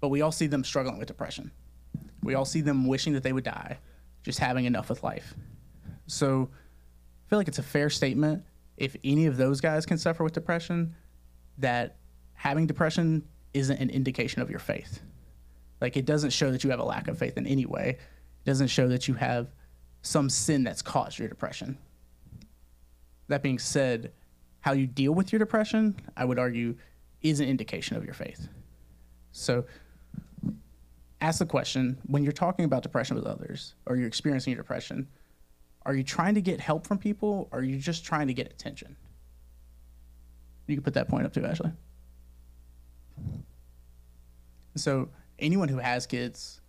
but 0.00 0.08
we 0.08 0.22
all 0.22 0.32
see 0.32 0.46
them 0.46 0.64
struggling 0.64 0.98
with 0.98 1.08
depression. 1.08 1.50
We 2.22 2.34
all 2.34 2.44
see 2.44 2.62
them 2.62 2.86
wishing 2.86 3.12
that 3.12 3.22
they 3.22 3.32
would 3.32 3.44
die, 3.44 3.78
just 4.22 4.38
having 4.38 4.64
enough 4.64 4.88
with 4.88 5.02
life. 5.02 5.34
So 6.06 6.50
I 6.52 7.28
feel 7.28 7.38
like 7.38 7.48
it's 7.48 7.58
a 7.58 7.62
fair 7.62 7.90
statement 7.90 8.44
if 8.76 8.96
any 9.04 9.26
of 9.26 9.36
those 9.36 9.60
guys 9.60 9.84
can 9.84 9.98
suffer 9.98 10.24
with 10.24 10.32
depression, 10.32 10.94
that 11.58 11.96
having 12.40 12.66
depression 12.66 13.22
isn't 13.52 13.80
an 13.80 13.90
indication 13.90 14.40
of 14.40 14.48
your 14.48 14.58
faith. 14.58 15.02
Like 15.78 15.98
it 15.98 16.06
doesn't 16.06 16.30
show 16.30 16.50
that 16.50 16.64
you 16.64 16.70
have 16.70 16.80
a 16.80 16.84
lack 16.84 17.06
of 17.06 17.18
faith 17.18 17.36
in 17.36 17.46
any 17.46 17.66
way. 17.66 17.98
It 17.98 18.46
doesn't 18.46 18.68
show 18.68 18.88
that 18.88 19.06
you 19.06 19.12
have 19.12 19.48
some 20.00 20.30
sin 20.30 20.64
that's 20.64 20.80
caused 20.80 21.18
your 21.18 21.28
depression. 21.28 21.76
That 23.28 23.42
being 23.42 23.58
said, 23.58 24.12
how 24.60 24.72
you 24.72 24.86
deal 24.86 25.12
with 25.12 25.32
your 25.32 25.38
depression, 25.38 25.94
I 26.16 26.24
would 26.24 26.38
argue, 26.38 26.76
is 27.20 27.40
an 27.40 27.48
indication 27.48 27.98
of 27.98 28.06
your 28.06 28.14
faith. 28.14 28.48
So 29.32 29.66
ask 31.20 31.40
the 31.40 31.46
question 31.46 31.98
when 32.06 32.22
you're 32.22 32.32
talking 32.32 32.64
about 32.64 32.82
depression 32.82 33.16
with 33.16 33.26
others 33.26 33.74
or 33.84 33.96
you're 33.96 34.08
experiencing 34.08 34.52
your 34.52 34.62
depression, 34.62 35.08
are 35.84 35.94
you 35.94 36.04
trying 36.04 36.36
to 36.36 36.40
get 36.40 36.58
help 36.58 36.86
from 36.86 36.96
people 36.96 37.50
or 37.52 37.58
are 37.58 37.62
you 37.62 37.76
just 37.76 38.02
trying 38.02 38.28
to 38.28 38.34
get 38.34 38.50
attention? 38.50 38.96
You 40.68 40.76
can 40.76 40.82
put 40.82 40.94
that 40.94 41.06
point 41.06 41.26
up 41.26 41.34
too, 41.34 41.44
Ashley. 41.44 41.72
So, 44.76 45.08
anyone 45.38 45.68
who 45.68 45.78
has 45.78 46.06
kids 46.06 46.60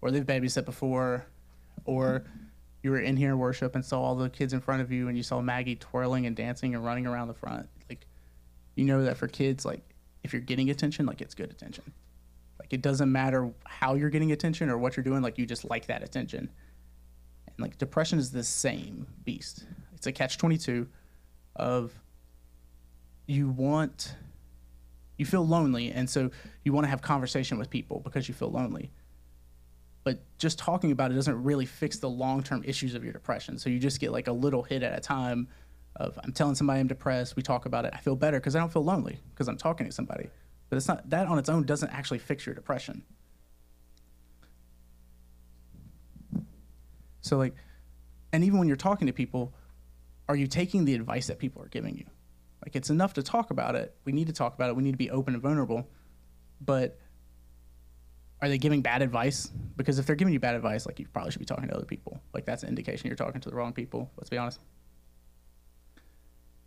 or 0.00 0.10
they've 0.10 0.24
babysat 0.24 0.64
before 0.64 1.26
or 1.84 2.24
you 2.82 2.90
were 2.90 3.00
in 3.00 3.16
here 3.16 3.36
worship 3.36 3.74
and 3.74 3.84
saw 3.84 4.00
all 4.00 4.14
the 4.14 4.30
kids 4.30 4.52
in 4.52 4.60
front 4.60 4.82
of 4.82 4.90
you 4.90 5.08
and 5.08 5.16
you 5.16 5.22
saw 5.22 5.40
Maggie 5.40 5.76
twirling 5.76 6.26
and 6.26 6.34
dancing 6.36 6.74
and 6.74 6.84
running 6.84 7.06
around 7.06 7.28
the 7.28 7.34
front, 7.34 7.68
like, 7.88 8.06
you 8.76 8.84
know 8.84 9.04
that 9.04 9.16
for 9.16 9.28
kids, 9.28 9.64
like, 9.64 9.82
if 10.22 10.32
you're 10.32 10.42
getting 10.42 10.70
attention, 10.70 11.06
like, 11.06 11.20
it's 11.20 11.34
good 11.34 11.50
attention. 11.50 11.92
Like 12.70 12.74
it 12.78 12.82
doesn't 12.82 13.10
matter 13.10 13.50
how 13.64 13.94
you're 13.94 14.10
getting 14.10 14.30
attention 14.30 14.70
or 14.70 14.78
what 14.78 14.96
you're 14.96 15.02
doing, 15.02 15.22
like 15.22 15.38
you 15.38 15.44
just 15.44 15.68
like 15.68 15.86
that 15.86 16.04
attention. 16.04 16.48
And 17.48 17.56
like 17.58 17.78
depression 17.78 18.20
is 18.20 18.30
the 18.30 18.44
same 18.44 19.08
beast. 19.24 19.64
It's 19.92 20.06
a 20.06 20.12
catch 20.12 20.38
22 20.38 20.86
of 21.56 21.92
you 23.26 23.48
want 23.48 24.14
you 25.20 25.26
feel 25.26 25.46
lonely, 25.46 25.92
and 25.92 26.08
so 26.08 26.30
you 26.64 26.72
want 26.72 26.86
to 26.86 26.88
have 26.88 27.02
conversation 27.02 27.58
with 27.58 27.68
people 27.68 28.00
because 28.00 28.26
you 28.26 28.32
feel 28.32 28.50
lonely. 28.50 28.90
But 30.02 30.22
just 30.38 30.58
talking 30.58 30.92
about 30.92 31.10
it 31.10 31.14
doesn't 31.14 31.42
really 31.42 31.66
fix 31.66 31.98
the 31.98 32.08
long 32.08 32.42
term 32.42 32.62
issues 32.64 32.94
of 32.94 33.04
your 33.04 33.12
depression. 33.12 33.58
So 33.58 33.68
you 33.68 33.78
just 33.78 34.00
get 34.00 34.12
like 34.12 34.28
a 34.28 34.32
little 34.32 34.62
hit 34.62 34.82
at 34.82 34.96
a 34.96 35.00
time 35.02 35.46
of 35.96 36.18
I'm 36.24 36.32
telling 36.32 36.54
somebody 36.54 36.80
I'm 36.80 36.86
depressed, 36.86 37.36
we 37.36 37.42
talk 37.42 37.66
about 37.66 37.84
it, 37.84 37.92
I 37.94 37.98
feel 37.98 38.16
better 38.16 38.40
because 38.40 38.56
I 38.56 38.60
don't 38.60 38.72
feel 38.72 38.82
lonely 38.82 39.20
because 39.34 39.46
I'm 39.46 39.58
talking 39.58 39.86
to 39.86 39.92
somebody. 39.92 40.30
But 40.70 40.78
it's 40.78 40.88
not 40.88 41.10
that 41.10 41.26
on 41.26 41.38
its 41.38 41.50
own 41.50 41.64
doesn't 41.64 41.90
actually 41.90 42.20
fix 42.20 42.46
your 42.46 42.54
depression. 42.54 43.02
So 47.20 47.36
like 47.36 47.54
and 48.32 48.42
even 48.42 48.58
when 48.58 48.68
you're 48.68 48.78
talking 48.78 49.06
to 49.06 49.12
people, 49.12 49.52
are 50.30 50.36
you 50.36 50.46
taking 50.46 50.86
the 50.86 50.94
advice 50.94 51.26
that 51.26 51.38
people 51.38 51.62
are 51.62 51.68
giving 51.68 51.98
you? 51.98 52.06
Like 52.62 52.76
it's 52.76 52.90
enough 52.90 53.14
to 53.14 53.22
talk 53.22 53.50
about 53.50 53.74
it. 53.74 53.94
We 54.04 54.12
need 54.12 54.26
to 54.26 54.32
talk 54.32 54.54
about 54.54 54.70
it. 54.70 54.76
We 54.76 54.82
need 54.82 54.92
to 54.92 54.98
be 54.98 55.10
open 55.10 55.34
and 55.34 55.42
vulnerable. 55.42 55.88
But 56.60 56.98
are 58.42 58.48
they 58.48 58.58
giving 58.58 58.82
bad 58.82 59.02
advice? 59.02 59.50
Because 59.76 59.98
if 59.98 60.06
they're 60.06 60.16
giving 60.16 60.32
you 60.34 60.40
bad 60.40 60.54
advice, 60.54 60.86
like 60.86 60.98
you 60.98 61.06
probably 61.12 61.30
should 61.30 61.40
be 61.40 61.46
talking 61.46 61.68
to 61.68 61.74
other 61.74 61.86
people. 61.86 62.20
Like 62.34 62.44
that's 62.44 62.62
an 62.62 62.68
indication 62.68 63.06
you're 63.08 63.16
talking 63.16 63.40
to 63.40 63.50
the 63.50 63.56
wrong 63.56 63.72
people. 63.72 64.10
Let's 64.16 64.30
be 64.30 64.38
honest. 64.38 64.60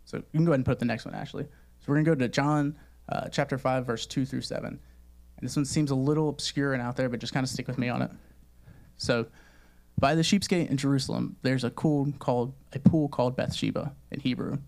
So 0.04 0.18
you 0.18 0.24
can 0.32 0.44
go 0.44 0.52
ahead 0.52 0.58
and 0.58 0.64
put 0.64 0.72
up 0.72 0.78
the 0.78 0.84
next 0.84 1.04
one, 1.04 1.14
Ashley. 1.14 1.44
So 1.44 1.84
we're 1.86 1.96
gonna 1.96 2.04
go 2.04 2.14
to 2.14 2.28
John 2.28 2.76
uh, 3.08 3.28
chapter 3.28 3.58
five, 3.58 3.86
verse 3.86 4.06
two 4.06 4.24
through 4.24 4.42
seven. 4.42 4.80
And 5.36 5.48
this 5.48 5.56
one 5.56 5.64
seems 5.64 5.90
a 5.90 5.94
little 5.94 6.28
obscure 6.28 6.72
and 6.72 6.82
out 6.82 6.96
there, 6.96 7.08
but 7.08 7.20
just 7.20 7.32
kind 7.32 7.44
of 7.44 7.50
stick 7.50 7.66
with 7.66 7.78
me 7.78 7.88
on 7.88 8.02
it. 8.02 8.10
So, 8.96 9.26
by 9.98 10.14
the 10.14 10.22
Sheep's 10.22 10.48
Gate 10.48 10.70
in 10.70 10.76
Jerusalem, 10.76 11.36
there's 11.42 11.64
a 11.64 11.70
pool 11.70 12.12
called 12.18 12.52
a 12.72 12.78
pool 12.78 13.08
called 13.08 13.36
Bathsheba 13.36 13.94
in 14.10 14.20
Hebrew, 14.20 14.58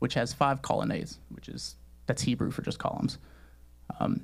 which 0.00 0.14
has 0.14 0.32
five 0.32 0.60
colonnades, 0.60 1.18
which 1.28 1.48
is 1.48 1.76
that's 2.06 2.22
Hebrew 2.22 2.50
for 2.50 2.62
just 2.62 2.80
columns. 2.80 3.18
Um, 4.00 4.22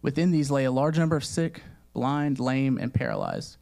within 0.00 0.30
these 0.30 0.50
lay 0.50 0.64
a 0.64 0.70
large 0.70 0.98
number 0.98 1.16
of 1.16 1.24
sick, 1.24 1.62
blind, 1.92 2.40
lame, 2.40 2.78
and 2.78 2.94
paralyzed, 2.94 3.58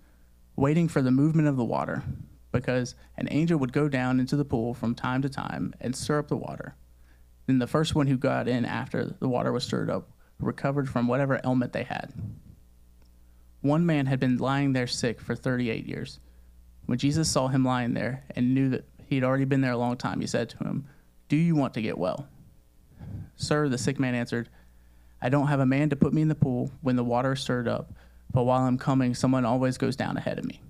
waiting 0.55 0.87
for 0.87 1.03
the 1.03 1.11
movement 1.11 1.49
of 1.49 1.57
the 1.57 1.65
water, 1.65 2.05
because 2.53 2.95
an 3.17 3.27
angel 3.31 3.59
would 3.59 3.73
go 3.73 3.89
down 3.89 4.21
into 4.21 4.37
the 4.37 4.45
pool 4.45 4.73
from 4.75 4.95
time 4.95 5.23
to 5.23 5.29
time 5.29 5.75
and 5.81 5.97
stir 5.97 6.21
up 6.21 6.29
the 6.29 6.37
water. 6.37 6.77
Then 7.47 7.59
the 7.59 7.67
first 7.67 7.95
one 7.95 8.07
who 8.07 8.17
got 8.17 8.47
in 8.47 8.65
after 8.65 9.17
the 9.19 9.29
water 9.29 9.53
was 9.53 9.65
stirred 9.65 9.91
up 9.91 10.09
recovered 10.39 10.89
from 10.89 11.07
whatever 11.07 11.41
ailment 11.45 11.73
they 11.73 11.83
had. 11.83 12.13
One 13.61 13.85
man 13.85 14.07
had 14.07 14.21
been 14.21 14.39
lying 14.39 14.73
there 14.73 14.87
sick 14.87 15.21
for 15.21 15.35
38 15.35 15.87
years. 15.87 16.19
When 16.87 16.99
Jesus 16.99 17.31
saw 17.31 17.49
him 17.49 17.65
lying 17.65 17.95
there 17.95 18.25
and 18.35 18.55
knew 18.55 18.71
that 18.71 18.85
he 19.07 19.17
had 19.17 19.25
already 19.25 19.45
been 19.45 19.61
there 19.61 19.73
a 19.73 19.79
long 19.79 19.97
time, 19.97 20.21
he 20.21 20.27
said 20.27 20.49
to 20.51 20.59
him, 20.59 20.87
Do 21.31 21.37
you 21.37 21.55
want 21.55 21.75
to 21.75 21.81
get 21.81 21.97
well? 21.97 22.27
Sir, 23.37 23.69
the 23.69 23.79
sick 23.79 24.01
man 24.01 24.17
answered, 24.17 24.49
I 25.23 25.29
don't 25.29 25.47
have 25.47 25.61
a 25.61 25.67
man 25.67 25.91
to 25.91 25.97
put 25.97 26.13
me 26.13 26.23
in 26.23 26.29
the 26.29 26.35
pool 26.35 26.73
when 26.81 26.97
the 26.97 27.05
water 27.05 27.33
is 27.33 27.41
stirred 27.41 27.69
up, 27.69 27.93
but 28.33 28.43
while 28.43 28.67
I'm 28.67 28.77
coming, 28.77 29.15
someone 29.15 29.45
always 29.45 29.79
goes 29.79 29.95
down 29.95 30.17
ahead 30.17 30.41
of 30.41 30.45
me. 30.45 30.61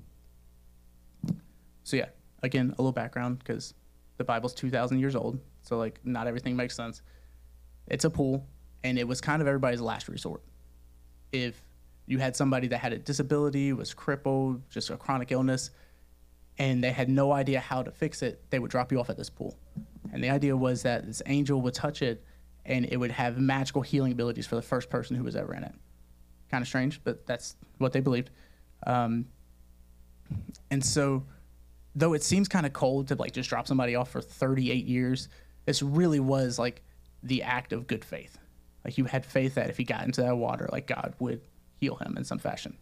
So, 1.83 1.97
yeah, 1.97 2.09
again, 2.43 2.75
a 2.79 2.83
little 2.83 2.93
background 2.93 3.39
because 3.39 3.73
the 4.19 4.25
Bible's 4.25 4.53
2,000 4.53 4.99
years 4.99 5.17
old, 5.17 5.41
so 5.63 5.79
like 5.79 5.99
not 6.05 6.27
everything 6.27 6.57
makes 6.57 6.77
sense. 6.77 7.01
It's 7.87 8.05
a 8.05 8.11
pool, 8.11 8.47
and 8.85 8.99
it 8.99 9.09
was 9.09 9.23
kind 9.23 9.41
of 9.41 9.49
everybody's 9.49 9.81
last 9.81 10.11
resort. 10.11 10.43
If 11.33 11.59
you 12.05 12.19
had 12.19 12.37
somebody 12.37 12.69
that 12.69 12.79
had 12.79 12.93
a 12.93 12.99
disability, 12.99 13.73
was 13.73 13.95
crippled, 13.95 14.69
just 14.69 14.91
a 14.91 14.99
chronic 14.99 15.33
illness, 15.33 15.71
and 16.59 16.85
they 16.85 16.91
had 16.91 17.09
no 17.09 17.33
idea 17.33 17.61
how 17.61 17.83
to 17.83 17.91
fix 17.91 18.21
it, 18.21 18.43
they 18.51 18.59
would 18.59 18.71
drop 18.71 18.93
you 18.93 19.01
off 19.01 19.09
at 19.09 19.17
this 19.17 19.31
pool. 19.31 19.57
And 20.13 20.23
the 20.23 20.31
idea 20.31 20.57
was 20.57 20.83
that 20.83 21.07
this 21.07 21.23
angel 21.27 21.61
would 21.63 21.75
touch 21.75 22.03
it 22.03 22.25
and 22.65 22.87
it 22.87 22.97
would 22.97 23.11
have 23.11 23.39
magical 23.39 23.83
healing 23.83 24.13
abilities 24.13 24.47
for 24.47 24.57
the 24.57 24.63
first 24.63 24.91
person 24.91 25.17
who 25.17 25.25
was 25.25 25.37
ever 25.37 25.55
in 25.55 25.65
it. 25.65 25.75
Kind 26.51 26.63
of 26.63 26.69
strange, 26.69 27.03
but 27.03 27.27
that's 27.27 27.57
what 27.79 27.93
they 27.93 28.01
believed. 28.01 28.31
Um, 28.87 29.27
and 30.71 30.85
so, 30.85 31.25
though 31.95 32.13
it 32.13 32.23
seems 32.23 32.49
kind 32.49 32.67
of 32.67 32.73
cold 32.73 33.09
to 33.09 33.15
like 33.15 33.33
just 33.33 33.49
drop 33.49 33.67
somebody 33.67 33.95
off 33.95 34.11
for 34.11 34.21
38 34.21 34.87
years, 34.87 35.29
this 35.65 35.83
really 35.83 36.21
was 36.21 36.59
like 36.59 36.83
the 37.23 37.43
act 37.43 37.73
of 37.73 37.87
good 37.87 38.05
faith. 38.05 38.39
Like 38.85 38.99
you 38.99 39.05
had 39.05 39.25
faith 39.25 39.55
that 39.55 39.71
if 39.71 39.77
he 39.77 39.85
got 39.85 40.05
into 40.05 40.23
that 40.23 40.37
water, 40.37 40.69
like 40.73 40.87
God 40.87 41.15
would 41.19 41.41
heal 41.81 41.97
him 41.97 42.17
in 42.17 42.25
some 42.25 42.39
fashion. 42.39 42.77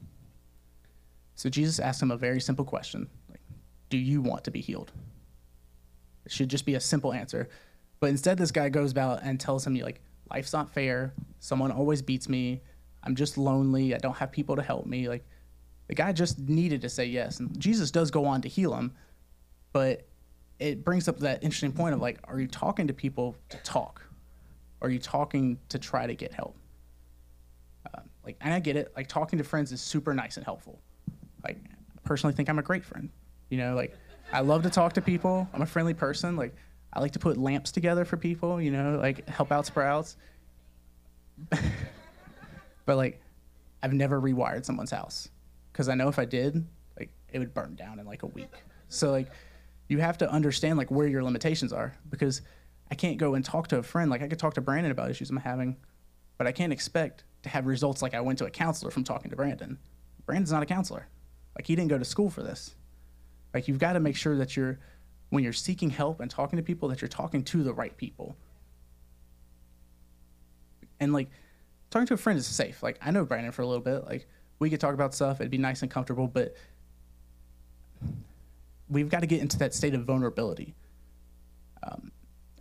So 1.34 1.48
Jesus 1.48 1.78
asked 1.78 2.02
him 2.02 2.10
a 2.10 2.16
very 2.16 2.40
simple 2.40 2.64
question 2.64 3.08
like, 3.30 3.40
Do 3.90 3.98
you 3.98 4.20
want 4.20 4.44
to 4.44 4.50
be 4.50 4.60
healed? 4.60 4.92
Should 6.28 6.48
just 6.48 6.66
be 6.66 6.74
a 6.74 6.80
simple 6.80 7.12
answer. 7.12 7.48
But 8.00 8.10
instead, 8.10 8.38
this 8.38 8.50
guy 8.50 8.68
goes 8.68 8.92
about 8.92 9.22
and 9.22 9.40
tells 9.40 9.66
him, 9.66 9.74
like, 9.74 10.00
life's 10.30 10.52
not 10.52 10.70
fair. 10.72 11.14
Someone 11.40 11.72
always 11.72 12.02
beats 12.02 12.28
me. 12.28 12.60
I'm 13.02 13.14
just 13.14 13.38
lonely. 13.38 13.94
I 13.94 13.98
don't 13.98 14.16
have 14.16 14.30
people 14.30 14.56
to 14.56 14.62
help 14.62 14.86
me. 14.86 15.08
Like, 15.08 15.24
the 15.88 15.94
guy 15.94 16.12
just 16.12 16.38
needed 16.38 16.80
to 16.82 16.88
say 16.88 17.06
yes. 17.06 17.40
And 17.40 17.58
Jesus 17.58 17.90
does 17.90 18.10
go 18.10 18.24
on 18.24 18.42
to 18.42 18.48
heal 18.48 18.74
him. 18.74 18.94
But 19.72 20.06
it 20.58 20.84
brings 20.84 21.08
up 21.08 21.18
that 21.20 21.42
interesting 21.42 21.72
point 21.72 21.94
of, 21.94 22.00
like, 22.00 22.18
are 22.24 22.40
you 22.40 22.46
talking 22.46 22.86
to 22.86 22.92
people 22.92 23.36
to 23.48 23.56
talk? 23.58 24.02
Are 24.80 24.90
you 24.90 24.98
talking 24.98 25.58
to 25.70 25.78
try 25.78 26.06
to 26.06 26.14
get 26.14 26.32
help? 26.32 26.56
Uh, 27.92 28.00
like, 28.24 28.36
and 28.40 28.54
I 28.54 28.60
get 28.60 28.76
it. 28.76 28.92
Like, 28.96 29.08
talking 29.08 29.38
to 29.38 29.44
friends 29.44 29.72
is 29.72 29.80
super 29.80 30.14
nice 30.14 30.36
and 30.36 30.44
helpful. 30.44 30.80
Like, 31.42 31.58
I 31.66 32.00
personally 32.04 32.34
think 32.34 32.48
I'm 32.48 32.58
a 32.58 32.62
great 32.62 32.84
friend. 32.84 33.10
You 33.50 33.58
know, 33.58 33.74
like, 33.74 33.96
I 34.32 34.40
love 34.40 34.62
to 34.64 34.70
talk 34.70 34.92
to 34.94 35.02
people. 35.02 35.48
I'm 35.52 35.62
a 35.62 35.66
friendly 35.66 35.94
person. 35.94 36.36
Like, 36.36 36.54
I 36.92 37.00
like 37.00 37.12
to 37.12 37.18
put 37.18 37.36
lamps 37.36 37.70
together 37.70 38.04
for 38.04 38.16
people, 38.16 38.60
you 38.60 38.70
know, 38.70 38.98
like 38.98 39.28
help 39.28 39.52
out 39.52 39.66
sprouts. 39.66 40.16
but 41.50 42.96
like, 42.96 43.20
I've 43.82 43.92
never 43.92 44.20
rewired 44.20 44.64
someone's 44.64 44.90
house 44.90 45.28
because 45.72 45.88
I 45.88 45.94
know 45.94 46.08
if 46.08 46.18
I 46.18 46.24
did, 46.24 46.66
like, 46.98 47.10
it 47.32 47.38
would 47.38 47.54
burn 47.54 47.74
down 47.74 47.98
in 47.98 48.06
like 48.06 48.22
a 48.22 48.26
week. 48.26 48.52
So 48.88 49.10
like, 49.10 49.28
you 49.88 49.98
have 49.98 50.18
to 50.18 50.30
understand 50.30 50.76
like 50.76 50.90
where 50.90 51.06
your 51.06 51.22
limitations 51.22 51.72
are 51.72 51.94
because 52.10 52.42
I 52.90 52.94
can't 52.94 53.18
go 53.18 53.34
and 53.34 53.44
talk 53.44 53.68
to 53.68 53.78
a 53.78 53.82
friend. 53.82 54.10
Like 54.10 54.22
I 54.22 54.28
could 54.28 54.38
talk 54.38 54.54
to 54.54 54.60
Brandon 54.60 54.92
about 54.92 55.10
issues 55.10 55.30
I'm 55.30 55.36
having, 55.38 55.76
but 56.36 56.46
I 56.46 56.52
can't 56.52 56.72
expect 56.72 57.24
to 57.42 57.48
have 57.48 57.66
results 57.66 58.02
like 58.02 58.14
I 58.14 58.20
went 58.20 58.38
to 58.38 58.46
a 58.46 58.50
counselor 58.50 58.90
from 58.90 59.04
talking 59.04 59.30
to 59.30 59.36
Brandon. 59.36 59.78
Brandon's 60.26 60.52
not 60.52 60.62
a 60.62 60.66
counselor. 60.66 61.08
Like 61.56 61.66
he 61.66 61.74
didn't 61.74 61.88
go 61.88 61.98
to 61.98 62.04
school 62.04 62.30
for 62.30 62.42
this. 62.42 62.74
Like 63.54 63.68
you've 63.68 63.78
got 63.78 63.94
to 63.94 64.00
make 64.00 64.16
sure 64.16 64.36
that 64.36 64.56
you're 64.56 64.78
when 65.30 65.44
you're 65.44 65.52
seeking 65.52 65.90
help 65.90 66.20
and 66.20 66.30
talking 66.30 66.56
to 66.56 66.62
people 66.62 66.88
that 66.88 67.00
you're 67.00 67.08
talking 67.08 67.42
to 67.44 67.62
the 67.62 67.72
right 67.72 67.96
people. 67.96 68.36
And 71.00 71.12
like 71.12 71.28
talking 71.90 72.06
to 72.06 72.14
a 72.14 72.18
friend 72.18 72.38
is 72.38 72.46
safe. 72.46 72.82
Like 72.82 72.98
I 73.02 73.10
know 73.10 73.24
Brandon 73.24 73.52
for 73.52 73.62
a 73.62 73.66
little 73.66 73.82
bit. 73.82 74.04
Like 74.04 74.26
we 74.58 74.70
could 74.70 74.80
talk 74.80 74.94
about 74.94 75.14
stuff. 75.14 75.40
It'd 75.40 75.50
be 75.50 75.58
nice 75.58 75.82
and 75.82 75.90
comfortable, 75.90 76.26
but 76.26 76.54
we've 78.88 79.08
got 79.08 79.20
to 79.20 79.26
get 79.26 79.40
into 79.40 79.58
that 79.58 79.74
state 79.74 79.94
of 79.94 80.04
vulnerability. 80.04 80.74
Um, 81.82 82.10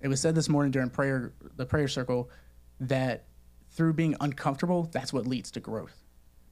it 0.01 0.07
was 0.07 0.19
said 0.19 0.35
this 0.35 0.49
morning 0.49 0.71
during 0.71 0.89
prayer, 0.89 1.33
the 1.55 1.65
prayer 1.65 1.87
circle, 1.87 2.29
that 2.79 3.25
through 3.71 3.93
being 3.93 4.15
uncomfortable, 4.21 4.89
that's 4.91 5.11
what 5.11 5.25
leads 5.25 5.51
to 5.51 5.59
growth. 5.59 6.03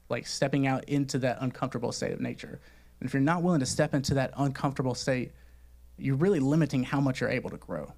Like 0.09 0.27
stepping 0.27 0.67
out 0.67 0.83
into 0.85 1.19
that 1.19 1.37
uncomfortable 1.41 1.91
state 1.91 2.11
of 2.11 2.19
nature. 2.19 2.59
And 2.99 3.07
if 3.07 3.13
you're 3.13 3.21
not 3.21 3.43
willing 3.43 3.59
to 3.59 3.65
step 3.65 3.93
into 3.93 4.13
that 4.15 4.33
uncomfortable 4.37 4.95
state, 4.95 5.31
you're 5.97 6.15
really 6.15 6.39
limiting 6.39 6.83
how 6.83 6.99
much 6.99 7.21
you're 7.21 7.29
able 7.29 7.49
to 7.49 7.57
grow. 7.57 7.93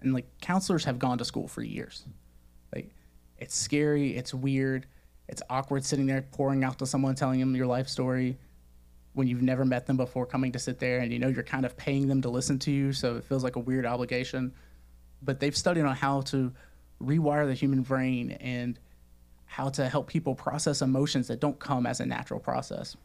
And 0.00 0.14
like 0.14 0.26
counselors 0.40 0.84
have 0.84 0.98
gone 0.98 1.18
to 1.18 1.24
school 1.24 1.48
for 1.48 1.62
years. 1.62 2.04
Like 2.74 2.90
it's 3.38 3.56
scary, 3.56 4.16
it's 4.16 4.32
weird, 4.32 4.86
it's 5.28 5.42
awkward 5.50 5.84
sitting 5.84 6.06
there 6.06 6.22
pouring 6.22 6.64
out 6.64 6.78
to 6.78 6.86
someone 6.86 7.14
telling 7.14 7.40
them 7.40 7.54
your 7.54 7.66
life 7.66 7.88
story 7.88 8.38
when 9.14 9.26
you've 9.26 9.42
never 9.42 9.64
met 9.64 9.86
them 9.86 9.96
before 9.96 10.26
coming 10.26 10.52
to 10.52 10.58
sit 10.58 10.78
there 10.78 11.00
and 11.00 11.12
you 11.12 11.18
know 11.18 11.26
you're 11.26 11.42
kind 11.42 11.66
of 11.66 11.76
paying 11.76 12.06
them 12.06 12.22
to 12.22 12.28
listen 12.28 12.58
to 12.60 12.70
you, 12.70 12.92
so 12.92 13.16
it 13.16 13.24
feels 13.24 13.42
like 13.42 13.56
a 13.56 13.60
weird 13.60 13.84
obligation. 13.84 14.52
But 15.22 15.40
they've 15.40 15.56
studied 15.56 15.82
on 15.82 15.96
how 15.96 16.20
to 16.22 16.52
rewire 17.02 17.46
the 17.46 17.54
human 17.54 17.82
brain 17.82 18.32
and 18.32 18.78
how 19.48 19.70
to 19.70 19.88
help 19.88 20.06
people 20.06 20.34
process 20.34 20.82
emotions 20.82 21.26
that 21.26 21.40
don't 21.40 21.58
come 21.58 21.86
as 21.86 22.00
a 22.00 22.06
natural 22.06 22.38
process. 22.38 22.96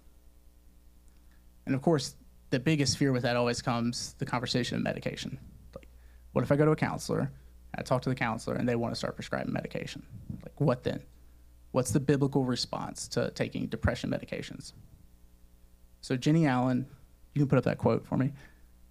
And 1.66 1.74
of 1.74 1.82
course, 1.82 2.16
the 2.50 2.60
biggest 2.60 2.98
fear 2.98 3.14
with 3.14 3.24
that 3.24 3.38
always 3.38 3.62
comes 3.62 4.14
the 4.20 4.26
conversation 4.26 4.78
of 4.78 4.84
medication. 4.84 5.40
Like, 5.74 5.88
what 6.34 6.44
if 6.44 6.52
I 6.52 6.58
go 6.58 6.66
to 6.66 6.72
a 6.72 6.76
counselor, 6.76 7.32
I 7.76 7.82
talk 7.82 8.02
to 8.04 8.10
the 8.10 8.16
counselor, 8.16 8.58
and 8.58 8.68
they 8.68 8.76
want 8.76 8.94
to 8.94 8.98
start 8.98 9.16
prescribing 9.16 9.54
medication? 9.54 10.04
Like, 10.44 10.60
what 10.60 10.84
then? 10.84 11.02
What's 11.72 11.92
the 11.92 12.02
biblical 12.02 12.44
response 12.44 13.08
to 13.10 13.32
taking 13.32 13.68
depression 13.68 14.12
medications? 14.12 14.74
So, 16.02 16.18
Jennie 16.18 16.46
Allen, 16.46 16.86
you 17.34 17.40
can 17.40 17.48
put 17.48 17.58
up 17.58 17.64
that 17.64 17.78
quote 17.78 18.06
for 18.06 18.18
me, 18.18 18.34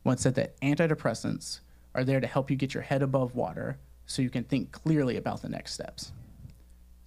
once 0.04 0.22
said 0.22 0.34
that 0.36 0.58
antidepressants 0.62 1.60
are 1.94 2.02
there 2.02 2.18
to 2.18 2.26
help 2.26 2.50
you 2.50 2.56
get 2.56 2.72
your 2.72 2.82
head 2.82 3.02
above 3.02 3.34
water 3.34 3.78
so 4.06 4.22
you 4.22 4.30
can 4.30 4.42
think 4.42 4.72
clearly 4.72 5.18
about 5.18 5.42
the 5.42 5.50
next 5.50 5.74
steps. 5.74 6.12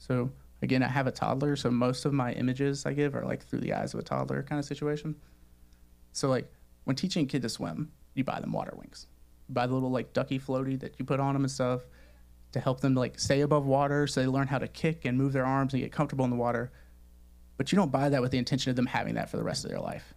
So, 0.07 0.31
again, 0.61 0.83
I 0.83 0.87
have 0.87 1.07
a 1.07 1.11
toddler, 1.11 1.55
so 1.55 1.71
most 1.71 2.05
of 2.05 2.13
my 2.13 2.33
images 2.33 2.85
I 2.85 2.93
give 2.93 3.15
are 3.15 3.25
like 3.25 3.43
through 3.45 3.61
the 3.61 3.73
eyes 3.73 3.93
of 3.93 3.99
a 3.99 4.03
toddler 4.03 4.43
kind 4.43 4.59
of 4.59 4.65
situation. 4.65 5.15
So 6.11 6.29
like 6.29 6.51
when 6.85 6.95
teaching 6.95 7.25
a 7.25 7.27
kid 7.27 7.41
to 7.41 7.49
swim, 7.49 7.91
you 8.13 8.23
buy 8.23 8.39
them 8.39 8.53
water 8.53 8.73
wings. 8.77 9.07
You 9.49 9.53
buy 9.53 9.67
the 9.67 9.73
little 9.73 9.91
like 9.91 10.13
ducky 10.13 10.39
floaty 10.39 10.79
that 10.79 10.95
you 10.97 11.05
put 11.05 11.19
on 11.19 11.33
them 11.33 11.43
and 11.43 11.51
stuff 11.51 11.81
to 12.53 12.59
help 12.59 12.79
them 12.79 12.95
like 12.95 13.19
stay 13.19 13.41
above 13.41 13.65
water 13.65 14.07
so 14.07 14.21
they 14.21 14.27
learn 14.27 14.47
how 14.47 14.59
to 14.59 14.67
kick 14.67 15.03
and 15.03 15.17
move 15.17 15.33
their 15.33 15.45
arms 15.45 15.73
and 15.73 15.81
get 15.81 15.91
comfortable 15.91 16.23
in 16.23 16.31
the 16.31 16.37
water. 16.37 16.71
But 17.57 17.71
you 17.71 17.75
don't 17.75 17.91
buy 17.91 18.09
that 18.09 18.21
with 18.21 18.31
the 18.31 18.37
intention 18.37 18.69
of 18.69 18.75
them 18.75 18.85
having 18.85 19.15
that 19.15 19.29
for 19.29 19.37
the 19.37 19.43
rest 19.43 19.65
of 19.65 19.71
their 19.71 19.81
life. 19.81 20.13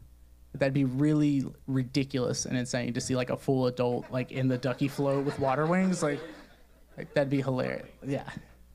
That'd 0.54 0.72
be 0.72 0.84
really 0.84 1.44
ridiculous 1.66 2.46
and 2.46 2.56
insane 2.56 2.94
to 2.94 3.00
see 3.00 3.16
like 3.16 3.30
a 3.30 3.36
full 3.36 3.66
adult 3.66 4.10
like 4.10 4.32
in 4.32 4.48
the 4.48 4.58
ducky 4.58 4.88
float 4.88 5.24
with 5.24 5.38
water 5.38 5.66
wings. 5.66 6.02
Like, 6.02 6.20
like 6.96 7.12
that'd 7.14 7.30
be 7.30 7.42
hilarious. 7.42 7.88
Yeah. 8.06 8.28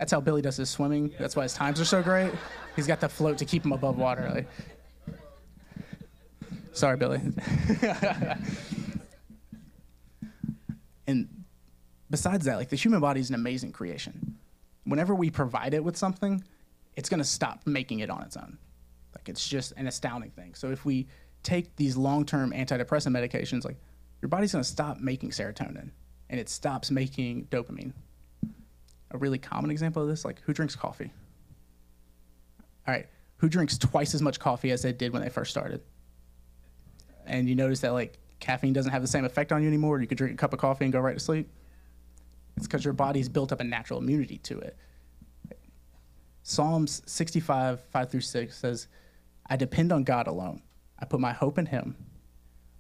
That's 0.04 0.12
how 0.12 0.20
Billy 0.20 0.42
does 0.42 0.58
his 0.58 0.70
swimming. 0.70 1.14
That's 1.18 1.34
why 1.34 1.44
his 1.44 1.54
times 1.54 1.80
are 1.80 1.86
so 1.86 2.04
great. 2.04 2.34
He's 2.76 2.88
got 2.88 3.00
the 3.00 3.08
float 3.08 3.38
to 3.38 3.46
keep 3.46 3.64
him 3.64 3.72
above 3.72 3.98
water. 3.98 4.30
Like, 4.36 4.50
Sorry, 6.74 6.98
Billy. 6.98 7.22
and 11.08 11.46
besides 12.10 12.44
that, 12.44 12.58
like 12.58 12.68
the 12.68 12.76
human 12.76 13.00
body 13.00 13.22
is 13.22 13.30
an 13.30 13.36
amazing 13.36 13.72
creation. 13.72 14.36
Whenever 14.84 15.16
we 15.16 15.30
provide 15.30 15.74
it 15.74 15.86
with 15.86 15.96
something, 15.96 16.44
it's 16.98 17.08
going 17.08 17.22
to 17.22 17.24
stop 17.24 17.62
making 17.66 18.00
it 18.00 18.10
on 18.10 18.24
its 18.24 18.36
own. 18.36 18.58
Like 19.16 19.30
it's 19.30 19.48
just 19.48 19.72
an 19.78 19.88
astounding 19.88 20.32
thing. 20.32 20.54
So 20.54 20.70
if 20.70 20.84
we 20.84 21.08
take 21.44 21.78
these 21.78 21.96
long-term 21.96 22.52
antidepressant 22.52 23.16
medications, 23.16 23.64
like 23.64 23.78
your 24.22 24.28
body's 24.28 24.52
going 24.52 24.66
to 24.66 24.70
stop 24.70 25.00
making 25.00 25.30
serotonin 25.30 25.92
and 26.30 26.42
it 26.42 26.50
stops 26.50 26.92
making 26.92 27.46
dopamine. 27.46 27.94
A 29.14 29.18
really 29.18 29.38
common 29.38 29.72
example 29.72 30.02
of 30.02 30.08
this, 30.08 30.26
like 30.26 30.42
who 30.42 30.54
drinks 30.54 30.76
coffee? 30.76 31.12
All 32.88 32.94
right, 32.94 33.08
who 33.38 33.48
drinks 33.48 33.78
twice 33.78 34.14
as 34.14 34.22
much 34.22 34.40
coffee 34.40 34.72
as 34.72 34.82
they 34.82 34.92
did 34.92 35.14
when 35.14 35.22
they 35.22 35.30
first 35.30 35.52
started? 35.52 35.82
And 37.26 37.48
you 37.48 37.56
notice 37.56 37.80
that 37.82 37.94
like 37.94 38.20
caffeine 38.40 38.74
doesn't 38.74 38.92
have 38.92 39.02
the 39.02 39.08
same 39.08 39.24
effect 39.24 39.52
on 39.52 39.62
you 39.62 39.68
anymore. 39.68 40.02
You 40.02 40.08
could 40.08 40.18
drink 40.18 40.34
a 40.34 40.38
cup 40.38 40.52
of 40.52 40.60
coffee 40.60 40.84
and 40.84 40.92
go 40.92 41.00
right 41.00 41.14
to 41.14 41.20
sleep. 41.20 41.50
It's 42.58 42.68
because 42.68 42.84
your 42.84 42.94
body's 42.94 43.30
built 43.30 43.52
up 43.52 43.62
a 43.62 43.64
natural 43.64 44.00
immunity 44.00 44.38
to 44.40 44.60
it. 44.60 44.78
Psalms 46.44 47.02
65, 47.06 47.82
5 47.82 48.12
through 48.12 48.22
6 48.22 48.58
says, 48.58 48.88
I 49.48 49.56
depend 49.56 49.92
on 49.92 50.04
God 50.04 50.28
alone. 50.28 50.62
I 51.00 51.06
put 51.06 51.20
my 51.20 51.32
hope 51.32 51.58
in 51.58 51.66
Him. 51.66 51.96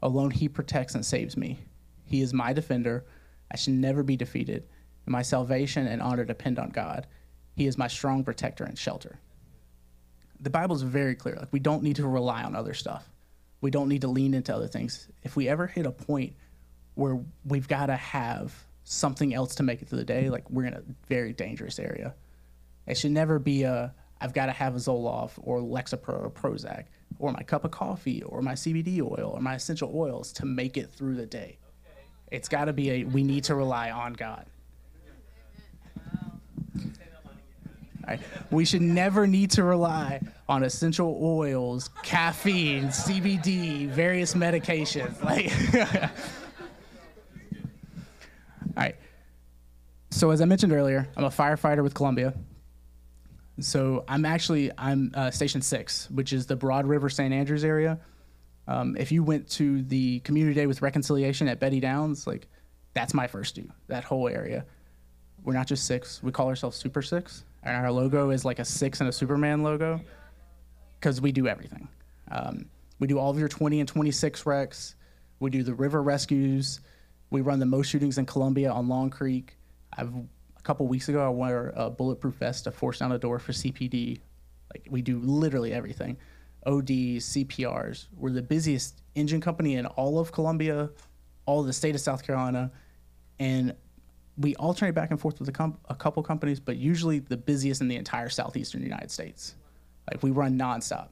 Alone 0.02 0.32
He 0.32 0.50
protects 0.50 0.96
and 0.96 1.06
saves 1.06 1.38
me. 1.38 1.60
He 2.04 2.22
is 2.22 2.34
my 2.34 2.52
defender. 2.52 3.06
I 3.50 3.56
should 3.56 3.74
never 3.74 4.04
be 4.04 4.18
defeated. 4.18 4.68
My 5.06 5.22
salvation 5.22 5.88
and 5.88 6.02
honor 6.02 6.24
depend 6.24 6.60
on 6.60 6.70
God. 6.70 7.08
He 7.56 7.68
is 7.68 7.78
my 7.78 7.88
strong 7.88 8.24
protector 8.24 8.64
and 8.64 8.78
shelter. 8.78 9.20
The 10.40 10.50
Bible 10.50 10.76
is 10.76 10.82
very 10.82 11.16
clear. 11.16 11.36
Like 11.36 11.52
we 11.52 11.60
don't 11.60 11.84
need 11.84 11.98
to 11.98 12.08
rely 12.08 12.44
on 12.44 12.56
other 12.56 12.74
stuff. 12.74 13.10
We 13.62 13.72
don't 13.72 13.90
need 13.90 14.02
to 14.02 14.08
lean 14.08 14.34
into 14.34 14.54
other 14.54 14.68
things. 14.68 15.08
If 15.24 15.36
we 15.36 15.48
ever 15.48 15.68
hit 15.68 15.86
a 15.86 15.92
point 15.92 16.34
where 16.96 17.20
we've 17.46 17.68
got 17.68 17.88
to 17.88 17.96
have 17.96 18.54
something 18.84 19.34
else 19.34 19.56
to 19.56 19.64
make 19.64 19.82
it 19.82 19.88
through 19.88 20.00
the 20.00 20.06
day, 20.06 20.30
like 20.30 20.50
we're 20.50 20.66
in 20.66 20.74
a 20.74 20.84
very 21.08 21.34
dangerous 21.34 21.80
area. 21.80 22.14
It 22.86 22.98
should 22.98 23.12
never 23.12 23.40
be 23.40 23.64
a 23.64 23.94
I've 24.20 24.34
got 24.34 24.46
to 24.46 24.52
have 24.54 24.76
a 24.76 24.80
Zoloft 24.80 25.34
or 25.42 25.60
Lexapro 25.60 26.24
or 26.24 26.30
Prozac 26.30 26.86
or 27.20 27.32
my 27.34 27.44
cup 27.44 27.66
of 27.66 27.72
coffee 27.72 28.24
or 28.24 28.42
my 28.42 28.54
CBD 28.54 29.02
oil 29.02 29.32
or 29.36 29.42
my 29.42 29.56
essential 29.56 29.92
oils 29.94 30.32
to 30.34 30.46
make 30.46 30.78
it 30.78 30.92
through 30.94 31.16
the 31.16 31.26
day. 31.26 31.58
It's 32.32 32.48
got 32.48 32.66
to 32.66 32.74
be 32.74 32.90
a 32.92 33.04
we 33.04 33.24
need 33.24 33.44
to 33.46 33.56
rely 33.56 33.92
on 33.92 34.14
God. 34.14 34.46
Right. 38.08 38.20
We 38.52 38.66
should 38.66 38.82
never 38.82 39.26
need 39.28 39.52
to 39.52 39.64
rely 39.64 40.22
on 40.50 40.64
essential 40.64 41.18
oils, 41.22 41.90
caffeine, 42.04 42.86
CBD, 42.86 43.88
various 43.88 44.34
medications. 44.34 45.24
Like, 45.24 45.52
all 48.68 48.74
right. 48.76 48.96
So 50.12 50.32
as 50.32 50.42
I 50.42 50.46
mentioned 50.46 50.74
earlier, 50.74 51.08
I'm 51.16 51.24
a 51.24 51.30
firefighter 51.30 51.82
with 51.82 51.94
Columbia. 51.94 52.34
So 53.60 54.04
I'm 54.08 54.26
actually 54.26 54.70
I'm 54.78 55.12
uh, 55.14 55.32
Station 55.32 55.62
Six, 55.62 56.10
which 56.12 56.34
is 56.34 56.46
the 56.46 56.56
Broad 56.56 56.86
River 56.86 57.10
St. 57.10 57.34
Andrews 57.34 57.64
area. 57.64 58.00
Um, 58.68 58.98
if 58.98 59.12
you 59.12 59.24
went 59.24 59.50
to 59.52 59.82
the 59.84 60.20
community 60.22 60.56
day 60.56 60.68
with 60.68 60.82
reconciliation 60.82 61.48
at 61.48 61.60
Betty 61.60 61.80
Downs, 61.80 62.28
like 62.28 62.48
that's 62.94 63.14
my 63.14 63.28
first 63.28 63.56
due. 63.56 63.72
That 63.88 64.04
whole 64.04 64.28
area. 64.28 64.66
We're 65.44 65.54
not 65.54 65.68
just 65.68 65.86
six. 65.86 66.22
We 66.22 66.32
call 66.32 66.48
ourselves 66.48 66.78
Super 66.78 67.02
Six 67.02 67.46
and 67.63 67.76
our 67.76 67.91
logo 67.91 68.30
is 68.30 68.45
like 68.45 68.60
a 68.60 68.65
six 68.65 68.99
and 68.99 69.10
a 69.10 69.12
Superman 69.12 69.63
logo 69.63 69.99
because 70.99 71.21
we 71.21 71.32
do 71.32 71.47
everything. 71.47 71.88
Um, 72.32 72.65
we 72.99 73.08
do 73.08 73.19
all 73.19 73.30
of 73.30 73.39
your 73.39 73.47
20 73.47 73.80
and 73.80 73.89
26 73.89 74.45
wrecks. 74.45 74.95
We 75.39 75.49
do 75.49 75.63
the 75.63 75.73
river 75.73 76.02
rescues. 76.02 76.80
We 77.30 77.41
run 77.41 77.60
the 77.60 77.65
most 77.65 77.88
shootings 77.88 78.17
in 78.17 78.26
Columbia 78.26 78.71
on 78.71 78.88
Long 78.88 79.10
Creek. 79.10 79.58
I've 79.97 80.13
a 80.13 80.62
couple 80.63 80.88
weeks 80.88 81.10
ago 81.10 81.26
I 81.26 81.30
wore 81.30 81.73
a 81.76 81.89
bulletproof 81.89 82.36
vest 82.36 82.63
to 82.65 82.71
force 82.71 82.99
down 82.99 83.12
a 83.12 83.17
door 83.17 83.39
for 83.39 83.52
CPD. 83.52 84.19
Like 84.73 84.88
we 84.89 85.02
do 85.02 85.19
literally 85.19 85.73
everything. 85.73 86.17
ODs, 86.65 87.36
CPRs. 87.36 88.08
We're 88.15 88.32
the 88.32 88.41
busiest 88.41 89.02
engine 89.15 89.41
company 89.41 89.76
in 89.76 89.86
all 89.86 90.19
of 90.19 90.32
Columbia, 90.32 90.89
all 91.45 91.60
of 91.60 91.67
the 91.67 91.73
state 91.73 91.95
of 91.95 92.02
South 92.02 92.26
Carolina, 92.26 92.71
and 93.39 93.76
we 94.38 94.56
alternate 94.56 94.93
back 94.93 95.12
and 95.12 95.19
forth 95.19 95.39
with 95.39 95.50
a, 95.50 95.74
a 95.89 95.96
couple 95.96 96.24
companies, 96.24 96.60
but 96.60 96.78
usually 96.78 97.19
the 97.19 97.38
busiest 97.38 97.82
in 97.82 97.88
the 97.88 97.96
entire 97.96 98.30
southeastern 98.30 98.82
United 98.82 99.12
States. 99.12 99.56
Like 100.12 100.24
we 100.24 100.32
run 100.32 100.58
nonstop, 100.58 101.10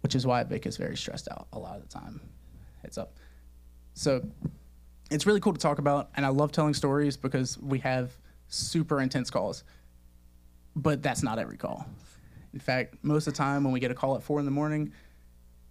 which 0.00 0.14
is 0.14 0.26
why 0.26 0.42
Vic 0.44 0.66
is 0.66 0.76
very 0.76 0.96
stressed 0.96 1.28
out 1.30 1.46
a 1.52 1.58
lot 1.58 1.76
of 1.76 1.82
the 1.82 1.88
time. 1.88 2.20
It's 2.82 2.98
up. 2.98 3.14
So 3.94 4.26
it's 5.10 5.26
really 5.26 5.40
cool 5.40 5.52
to 5.52 5.60
talk 5.60 5.78
about, 5.78 6.10
and 6.16 6.24
I 6.24 6.30
love 6.30 6.52
telling 6.52 6.74
stories 6.74 7.16
because 7.16 7.58
we 7.58 7.78
have 7.80 8.12
super 8.48 9.00
intense 9.00 9.30
calls. 9.30 9.64
But 10.76 11.02
that's 11.02 11.22
not 11.22 11.38
every 11.38 11.56
call. 11.56 11.86
In 12.52 12.58
fact, 12.58 12.96
most 13.02 13.26
of 13.26 13.34
the 13.34 13.38
time 13.38 13.62
when 13.62 13.72
we 13.72 13.78
get 13.78 13.90
a 13.90 13.94
call 13.94 14.16
at 14.16 14.22
four 14.22 14.38
in 14.38 14.44
the 14.44 14.50
morning, 14.50 14.92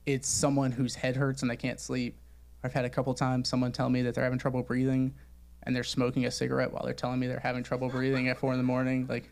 it's 0.05 0.27
someone 0.27 0.71
whose 0.71 0.95
head 0.95 1.15
hurts 1.15 1.41
and 1.41 1.51
they 1.51 1.57
can't 1.57 1.79
sleep. 1.79 2.17
I've 2.63 2.73
had 2.73 2.85
a 2.85 2.89
couple 2.89 3.13
times 3.13 3.49
someone 3.49 3.71
tell 3.71 3.89
me 3.89 4.01
that 4.03 4.15
they're 4.15 4.23
having 4.23 4.39
trouble 4.39 4.63
breathing 4.63 5.13
and 5.65 5.75
they're 5.75 5.83
smoking 5.83 6.25
a 6.25 6.31
cigarette 6.31 6.71
while 6.71 6.83
they're 6.83 6.93
telling 6.93 7.19
me 7.19 7.27
they're 7.27 7.39
having 7.39 7.63
trouble 7.63 7.89
breathing 7.89 8.27
at 8.27 8.37
four 8.37 8.51
in 8.51 8.57
the 8.57 8.63
morning. 8.63 9.07
Like, 9.07 9.29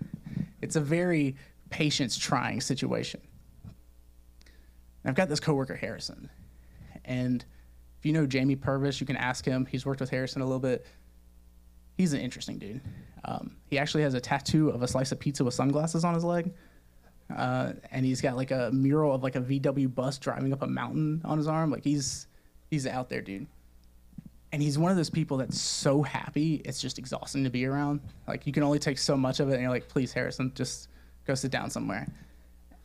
it's 0.62 0.76
a 0.76 0.82
very 0.82 1.36
patience 1.70 2.17
trying 2.17 2.62
situation. 2.62 3.22
And 5.04 5.10
I've 5.10 5.15
got 5.15 5.30
this 5.30 5.39
coworker, 5.39 5.76
Harrison. 5.76 6.30
And 7.04 7.44
if 8.00 8.06
you 8.06 8.13
know 8.13 8.26
Jamie 8.26 8.56
Purvis, 8.56 9.02
you 9.02 9.08
can 9.08 9.17
ask 9.17 9.46
him. 9.46 9.65
He's 9.65 9.86
worked 9.86 10.00
with 10.00 10.10
Harrison 10.10 10.41
a 10.41 10.46
little 10.46 10.60
bit. 10.60 10.86
He's 11.98 12.13
an 12.13 12.22
interesting 12.22 12.58
dude. 12.58 12.82
Um, 13.26 13.58
he 13.70 13.78
actually 13.78 14.04
has 14.04 14.13
a 14.13 14.22
tattoo 14.22 14.70
of 14.70 14.82
a 14.82 14.88
slice 14.88 15.12
of 15.12 15.20
pizza 15.20 15.44
with 15.44 15.54
sunglasses 15.54 16.04
on 16.04 16.13
his 16.13 16.24
leg. 16.24 16.54
Uh, 17.36 17.74
and 17.91 18.06
he's 18.06 18.22
got 18.22 18.36
like 18.36 18.52
a 18.52 18.72
mural 18.74 19.13
of 19.13 19.24
like 19.24 19.36
a 19.36 19.41
VW 19.41 19.94
bus 19.94 20.17
driving 20.17 20.52
up 20.54 20.62
a 20.62 20.67
mountain 20.67 21.22
on 21.24 21.38
his 21.38 21.48
arm. 21.48 21.72
Like 21.72 21.84
he's 21.84 22.28
he's 22.70 22.88
out 22.88 23.10
there, 23.10 23.22
dude 23.22 23.48
and 24.52 24.62
he's 24.62 24.78
one 24.78 24.92
of 24.92 24.98
those 24.98 25.10
people 25.10 25.38
that's 25.38 25.60
so 25.60 26.02
happy 26.02 26.56
it's 26.66 26.82
just 26.82 27.00
exhausting 27.00 27.44
to 27.44 27.50
be 27.50 27.66
around. 27.66 28.02
Like 28.28 28.46
you 28.46 28.54
can 28.54 28.64
only 28.64 28.80
take 28.80 28.98
so 28.98 29.16
much 29.16 29.40
of 29.40 29.50
it 29.50 29.54
and 29.54 29.62
you're 29.62 29.72
like 29.72 29.88
please 29.88 30.12
harrison 30.12 30.52
just 30.56 30.90
go 31.26 31.36
sit 31.36 31.52
down 31.52 31.70
somewhere. 31.70 32.08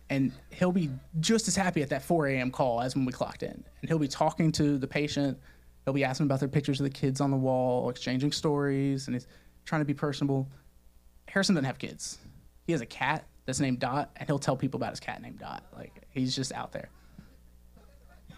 And 0.09 0.31
he'll 0.50 0.72
be 0.72 0.90
just 1.18 1.48
as 1.48 1.57
happy 1.57 1.83
at 1.83 1.88
that 1.88 2.02
4 2.02 2.29
a.m 2.29 2.50
call 2.50 2.81
as 2.81 2.94
when 2.94 3.05
we 3.05 3.12
clocked 3.12 3.42
in. 3.42 3.50
And 3.81 3.88
he'll 3.88 3.98
be 3.98 4.09
talking 4.09 4.52
to 4.52 4.79
the 4.79 4.87
patient. 4.87 5.38
He'll 5.85 5.94
be 5.94 6.05
asking 6.05 6.26
about 6.26 6.40
their 6.40 6.48
pictures 6.48 6.81
of 6.81 6.85
the 6.85 6.90
kids 6.90 7.20
on 7.20 7.31
the 7.31 7.37
wall 7.37 7.90
exchanging 7.90 8.33
stories 8.33 9.09
and 9.09 9.14
he's 9.14 9.26
trying 9.64 9.81
to 9.81 9.87
be 9.87 9.94
personable. 9.94 10.48
Harrison 11.29 11.55
doesn't 11.57 11.64
have 11.64 11.79
kids. 11.79 12.18
He 12.66 12.72
has 12.72 12.81
a 12.81 12.87
cat 12.87 13.26
that's 13.44 13.61
named 13.61 13.81
dot 13.81 14.11
and 14.16 14.29
he'll 14.29 14.38
tell 14.38 14.57
people 14.57 14.79
about 14.79 14.90
his 14.90 15.00
cat 15.00 15.20
named 15.20 15.38
dot. 15.38 15.64
Like 15.76 16.02
he's 16.11 16.35
just 16.37 16.52
out 16.52 16.72
there 16.72 16.88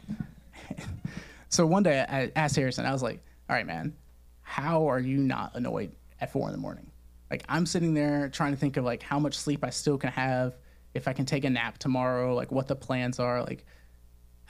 so 1.48 1.66
one 1.66 1.82
day 1.82 2.04
I 2.08 2.30
asked 2.36 2.56
Harrison, 2.56 2.86
I 2.86 2.92
was 2.92 3.02
like, 3.02 3.22
all 3.48 3.56
right, 3.56 3.66
man, 3.66 3.96
how 4.42 4.88
are 4.88 5.00
you 5.00 5.18
not 5.18 5.54
annoyed 5.54 5.92
at 6.20 6.32
four 6.32 6.48
in 6.48 6.52
the 6.52 6.58
morning? 6.58 6.90
Like 7.30 7.44
I'm 7.48 7.66
sitting 7.66 7.94
there 7.94 8.28
trying 8.28 8.52
to 8.52 8.58
think 8.58 8.76
of 8.76 8.84
like 8.84 9.02
how 9.02 9.18
much 9.18 9.36
sleep 9.36 9.64
I 9.64 9.70
still 9.70 9.98
can 9.98 10.10
have, 10.10 10.56
if 10.94 11.08
I 11.08 11.12
can 11.12 11.26
take 11.26 11.44
a 11.44 11.50
nap 11.50 11.78
tomorrow, 11.78 12.34
like 12.34 12.50
what 12.50 12.68
the 12.68 12.76
plans 12.76 13.18
are. 13.18 13.42
Like 13.42 13.64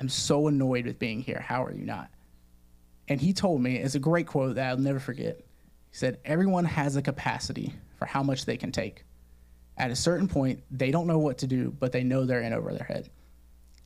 I'm 0.01 0.09
so 0.09 0.49
annoyed 0.49 0.87
with 0.87 0.99
being 0.99 1.21
here. 1.21 1.41
How 1.41 1.65
are 1.65 1.73
you 1.73 1.85
not? 1.85 2.11
And 3.09 3.21
he 3.21 3.33
told 3.33 3.63
me, 3.63 3.77
it's 3.77 3.95
a 3.95 4.01
great 4.01 4.27
quote 4.27 4.57
that 4.57 4.69
I'll 4.69 4.77
never 4.77 5.01
forget. 5.01 5.39
He 5.91 5.97
said, 5.97 6.19
Everyone 6.25 6.65
has 6.65 6.97
a 6.97 7.03
capacity 7.03 7.75
for 7.97 8.07
how 8.07 8.23
much 8.23 8.45
they 8.45 8.57
can 8.57 8.71
take. 8.71 9.05
At 9.77 9.91
a 9.91 9.97
certain 9.97 10.29
point, 10.29 10.63
they 10.71 10.91
don't 10.91 11.07
know 11.07 11.19
what 11.19 11.39
to 11.39 11.47
do, 11.47 11.75
but 11.79 11.93
they 11.93 12.03
know 12.03 12.25
they're 12.25 12.43
in 12.43 12.53
over 12.53 12.73
their 12.73 12.85
head. 12.85 13.09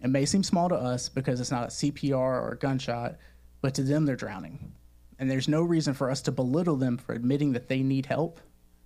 It 0.02 0.08
may 0.08 0.26
seem 0.26 0.42
small 0.42 0.68
to 0.68 0.74
us 0.74 1.08
because 1.08 1.40
it's 1.40 1.52
not 1.52 1.64
a 1.64 1.68
CPR 1.68 2.14
or 2.14 2.52
a 2.52 2.58
gunshot, 2.58 3.16
but 3.60 3.74
to 3.74 3.82
them, 3.82 4.04
they're 4.04 4.16
drowning. 4.16 4.72
And 5.18 5.30
there's 5.30 5.48
no 5.48 5.62
reason 5.62 5.94
for 5.94 6.10
us 6.10 6.20
to 6.22 6.32
belittle 6.32 6.76
them 6.76 6.98
for 6.98 7.12
admitting 7.14 7.52
that 7.52 7.68
they 7.68 7.82
need 7.82 8.06
help 8.06 8.40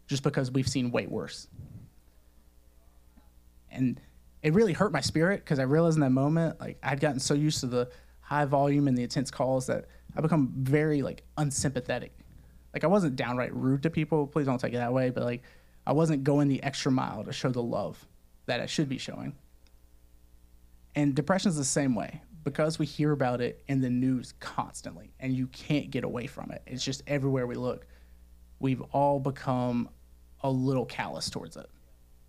just 0.07 0.23
because 0.23 0.51
we've 0.51 0.69
seen 0.69 0.91
way 0.91 1.07
worse. 1.07 1.49
And 3.71 3.99
it 4.43 4.53
really 4.53 4.75
hurt 4.75 4.93
my 4.93 5.01
spirit 5.01 5.41
because 5.41 5.59
I 5.59 5.63
realized 5.63 5.97
in 5.97 6.03
that 6.03 6.11
moment, 6.11 6.61
like 6.61 6.79
I'd 6.83 7.01
gotten 7.01 7.21
so 7.21 7.33
used 7.33 7.61
to 7.61 7.67
the 7.67 7.91
high 8.21 8.45
volume 8.45 8.87
and 8.87 8.97
the 8.97 9.03
intense 9.03 9.31
calls 9.31 9.67
that 9.69 9.87
I 10.15 10.21
become 10.21 10.53
very 10.59 11.01
like 11.01 11.23
unsympathetic. 11.39 12.13
Like 12.75 12.85
I 12.85 12.89
wasn't 12.89 13.17
downright 13.17 13.55
rude 13.55 13.83
to 13.85 13.91
people, 13.91 14.27
please 14.27 14.45
don't 14.45 14.61
take 14.61 14.75
it 14.75 14.79
that 14.79 14.93
way, 14.93 15.09
but 15.09 15.25
like 15.25 15.43
I 15.87 15.93
wasn't 15.93 16.25
going 16.25 16.49
the 16.49 16.63
extra 16.63 16.93
mile 16.93 17.25
to 17.25 17.33
show 17.33 17.51
the 17.51 17.63
love 17.63 18.07
that 18.45 18.61
I 18.61 18.67
should 18.67 18.89
be 18.89 18.99
showing. 18.99 19.35
And 20.97 21.15
depression 21.15 21.51
is 21.51 21.57
the 21.57 21.65
same 21.65 21.95
way 21.95 22.23
because 22.43 22.79
we 22.79 22.87
hear 22.87 23.13
about 23.13 23.41
it 23.41 23.63
in 23.69 23.81
the 23.81 23.91
news 23.91 24.33
constantly 24.41 25.13
and 25.21 25.35
you 25.35 25.47
can't 25.49 25.91
get 25.91 26.05
away 26.05 26.27
from 26.27 26.51
it. 26.51 26.63
It's 26.67 26.83
just 26.83 27.03
everywhere 27.07 27.47
we 27.47 27.55
look. 27.55 27.87
We've 28.59 28.81
all 28.93 29.21
become 29.21 29.91
a 30.41 30.51
little 30.51 30.87
callous 30.87 31.29
towards 31.29 31.57
it. 31.57 31.67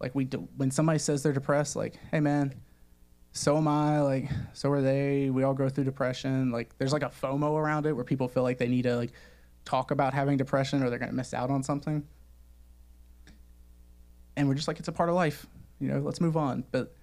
Like 0.01 0.13
we 0.13 0.25
do 0.25 0.47
when 0.57 0.69
somebody 0.69 0.99
says 0.99 1.23
they're 1.23 1.33
depressed, 1.33 1.75
like, 1.75 1.95
hey 2.11 2.19
man, 2.19 2.53
so 3.31 3.57
am 3.57 3.67
I. 3.67 4.01
Like, 4.01 4.29
so 4.53 4.71
are 4.71 4.81
they. 4.81 5.29
We 5.29 5.43
all 5.43 5.53
go 5.53 5.69
through 5.69 5.85
depression. 5.85 6.51
Like, 6.51 6.77
there's 6.77 6.93
like 6.93 7.03
a 7.03 7.09
FOMO 7.09 7.55
around 7.55 7.85
it 7.85 7.93
where 7.93 8.03
people 8.03 8.27
feel 8.27 8.43
like 8.43 8.57
they 8.57 8.67
need 8.67 8.83
to 8.83 8.95
like 8.95 9.13
talk 9.63 9.91
about 9.91 10.13
having 10.13 10.37
depression 10.37 10.83
or 10.83 10.89
they're 10.89 10.99
gonna 10.99 11.13
miss 11.13 11.33
out 11.33 11.49
on 11.49 11.63
something. 11.63 12.05
And 14.35 14.47
we're 14.47 14.55
just 14.55 14.67
like, 14.67 14.79
it's 14.79 14.87
a 14.87 14.91
part 14.91 15.09
of 15.09 15.15
life. 15.15 15.47
You 15.79 15.89
know, 15.89 15.99
let's 15.99 16.19
move 16.19 16.35
on. 16.35 16.63
But 16.71 16.96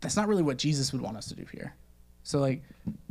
that's 0.00 0.16
not 0.16 0.28
really 0.28 0.42
what 0.42 0.58
Jesus 0.58 0.92
would 0.92 1.02
want 1.02 1.16
us 1.16 1.26
to 1.26 1.34
do 1.34 1.44
here. 1.52 1.74
So 2.22 2.38
like, 2.38 2.62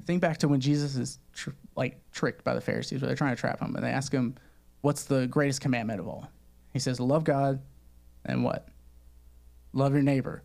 think 0.06 0.22
back 0.22 0.38
to 0.40 0.48
when 0.48 0.60
Jesus 0.60 0.96
is 0.96 1.20
tr- 1.34 1.50
like 1.76 2.00
tricked 2.12 2.44
by 2.44 2.54
the 2.54 2.62
Pharisees, 2.62 3.02
where 3.02 3.08
they're 3.08 3.16
trying 3.16 3.36
to 3.36 3.40
trap 3.40 3.60
him, 3.60 3.76
and 3.76 3.84
they 3.84 3.90
ask 3.90 4.12
him, 4.12 4.36
"What's 4.82 5.04
the 5.06 5.28
greatest 5.28 5.60
commandment 5.62 6.00
of 6.00 6.08
all?" 6.08 6.30
He 6.72 6.80
says, 6.80 7.00
"Love 7.00 7.24
God, 7.24 7.62
and 8.26 8.44
what? 8.44 8.70
Love 9.74 9.94
your 9.94 10.04
neighbor." 10.04 10.44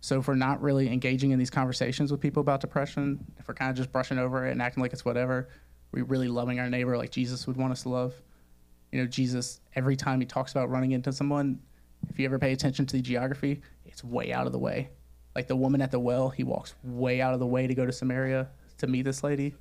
So 0.00 0.18
if 0.18 0.28
we're 0.28 0.34
not 0.34 0.60
really 0.60 0.92
engaging 0.92 1.30
in 1.30 1.38
these 1.38 1.48
conversations 1.48 2.12
with 2.12 2.20
people 2.20 2.42
about 2.42 2.60
depression, 2.60 3.24
if 3.38 3.48
we're 3.48 3.54
kind 3.54 3.70
of 3.70 3.76
just 3.76 3.90
brushing 3.90 4.18
over 4.18 4.46
it 4.46 4.52
and 4.52 4.60
acting 4.60 4.82
like 4.82 4.92
it's 4.92 5.04
whatever, 5.04 5.48
we 5.92 6.02
really 6.02 6.28
loving 6.28 6.60
our 6.60 6.68
neighbor 6.68 6.98
like 6.98 7.10
Jesus 7.10 7.46
would 7.46 7.56
want 7.56 7.72
us 7.72 7.84
to 7.84 7.88
love. 7.88 8.14
You 8.92 9.00
know, 9.00 9.06
Jesus 9.06 9.60
every 9.74 9.96
time 9.96 10.20
he 10.20 10.26
talks 10.26 10.52
about 10.52 10.68
running 10.68 10.92
into 10.92 11.10
someone, 11.10 11.58
if 12.10 12.18
you 12.18 12.26
ever 12.26 12.38
pay 12.38 12.52
attention 12.52 12.84
to 12.84 12.96
the 12.96 13.02
geography, 13.02 13.62
it's 13.86 14.04
way 14.04 14.30
out 14.30 14.44
of 14.46 14.52
the 14.52 14.58
way. 14.58 14.90
Like 15.34 15.48
the 15.48 15.56
woman 15.56 15.80
at 15.80 15.90
the 15.90 15.98
well, 15.98 16.30
he 16.30 16.44
walks 16.44 16.74
way 16.82 17.20
out 17.20 17.34
of 17.34 17.40
the 17.40 17.46
way 17.46 17.66
to 17.66 17.74
go 17.74 17.84
to 17.84 17.92
Samaria 17.92 18.48
to 18.78 18.86
meet 18.86 19.02
this 19.02 19.24
lady. 19.24 19.54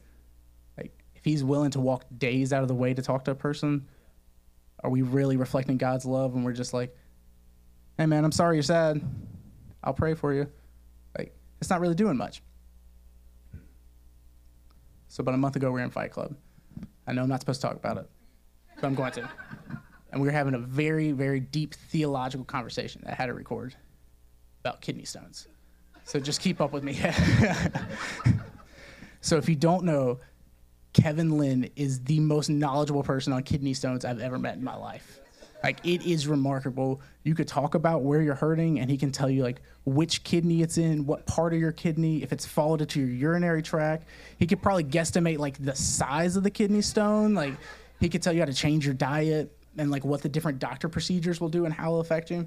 Like 0.78 0.92
if 1.16 1.24
he's 1.24 1.44
willing 1.44 1.72
to 1.72 1.80
walk 1.80 2.06
days 2.18 2.54
out 2.54 2.62
of 2.62 2.68
the 2.68 2.76
way 2.76 2.94
to 2.94 3.02
talk 3.02 3.26
to 3.26 3.32
a 3.32 3.36
person, 3.36 3.88
are 4.84 4.90
we 4.90 5.02
really 5.02 5.38
reflecting 5.38 5.78
God's 5.78 6.06
love 6.06 6.34
when 6.34 6.44
we're 6.44 6.54
just 6.54 6.74
like, 6.74 6.96
"Hey 7.98 8.06
man, 8.06 8.24
I'm 8.24 8.32
sorry 8.32 8.58
you're 8.58 8.64
sad. 8.64 9.02
I'll 9.84 9.94
pray 9.94 10.14
for 10.14 10.34
you." 10.34 10.48
Like 11.18 11.34
it's 11.60 11.70
not 11.70 11.82
really 11.82 11.96
doing 11.96 12.18
much. 12.18 12.44
So 15.08 15.22
about 15.22 15.36
a 15.36 15.38
month 15.38 15.56
ago, 15.56 15.68
we 15.68 15.74
were 15.74 15.86
in 15.86 15.92
Fight 15.92 16.12
Club. 16.12 16.36
I 17.06 17.14
know 17.14 17.22
I'm 17.24 17.30
not 17.30 17.40
supposed 17.40 17.62
to 17.62 17.68
talk 17.68 17.76
about 17.76 17.98
it, 17.98 18.10
but 18.76 18.86
I'm 18.86 18.96
going 18.96 19.12
to. 19.14 19.30
And 20.12 20.22
we 20.22 20.28
were 20.28 20.32
having 20.32 20.54
a 20.54 20.60
very, 20.60 21.12
very 21.12 21.40
deep 21.40 21.74
theological 21.74 22.46
conversation 22.46 23.02
that 23.04 23.14
I 23.14 23.16
had 23.16 23.28
to 23.28 23.34
record 23.34 23.76
about 24.62 24.82
kidney 24.82 25.06
stones. 25.06 25.48
So 26.06 26.20
just 26.20 26.42
keep 26.42 26.62
up 26.62 26.72
with 26.72 26.84
me. 26.84 26.94
so 29.22 29.38
if 29.38 29.48
you 29.48 29.56
don't 29.56 29.84
know, 29.84 30.20
Kevin 30.94 31.38
Lynn 31.38 31.70
is 31.76 32.04
the 32.04 32.20
most 32.20 32.50
knowledgeable 32.50 33.04
person 33.04 33.34
on 33.34 33.44
kidney 33.44 33.74
stones 33.74 34.06
I've 34.06 34.20
ever 34.20 34.38
met 34.38 34.56
in 34.56 34.64
my 34.64 34.76
life. 34.76 35.20
Like 35.64 35.80
it 35.86 36.06
is 36.06 36.28
remarkable. 36.28 37.02
You 37.24 37.36
could 37.36 37.48
talk 37.48 37.74
about 37.74 38.04
where 38.04 38.22
you're 38.22 38.36
hurting 38.36 38.80
and 38.80 38.92
he 38.92 38.98
can 38.98 39.12
tell 39.12 39.30
you 39.30 39.44
like 39.44 39.62
which 39.86 40.24
kidney 40.24 40.62
it's 40.62 40.78
in, 40.78 41.06
what 41.06 41.26
part 41.26 41.54
of 41.54 41.60
your 41.60 41.72
kidney, 41.72 42.22
if 42.22 42.34
it's 42.34 42.46
followed 42.46 42.82
into 42.82 43.00
your 43.00 43.10
urinary 43.10 43.62
tract. 43.62 44.06
He 44.38 44.46
could 44.46 44.62
probably 44.62 44.84
guesstimate 44.84 45.38
like 45.38 45.64
the 45.64 45.76
size 45.76 46.36
of 46.36 46.44
the 46.44 46.52
kidney 46.52 46.82
stone. 46.82 47.34
Like 47.34 47.54
he 48.02 48.10
could 48.10 48.22
tell 48.22 48.34
you 48.34 48.40
how 48.40 48.46
to 48.46 48.54
change 48.54 48.86
your 48.86 48.94
diet 48.94 49.58
and 49.78 49.90
like 49.90 50.04
what 50.04 50.22
the 50.22 50.30
different 50.30 50.60
doctor 50.60 50.90
procedures 50.90 51.40
will 51.40 51.50
do 51.50 51.64
and 51.64 51.74
how 51.74 51.88
it'll 51.88 52.02
affect 52.02 52.30
you. 52.30 52.46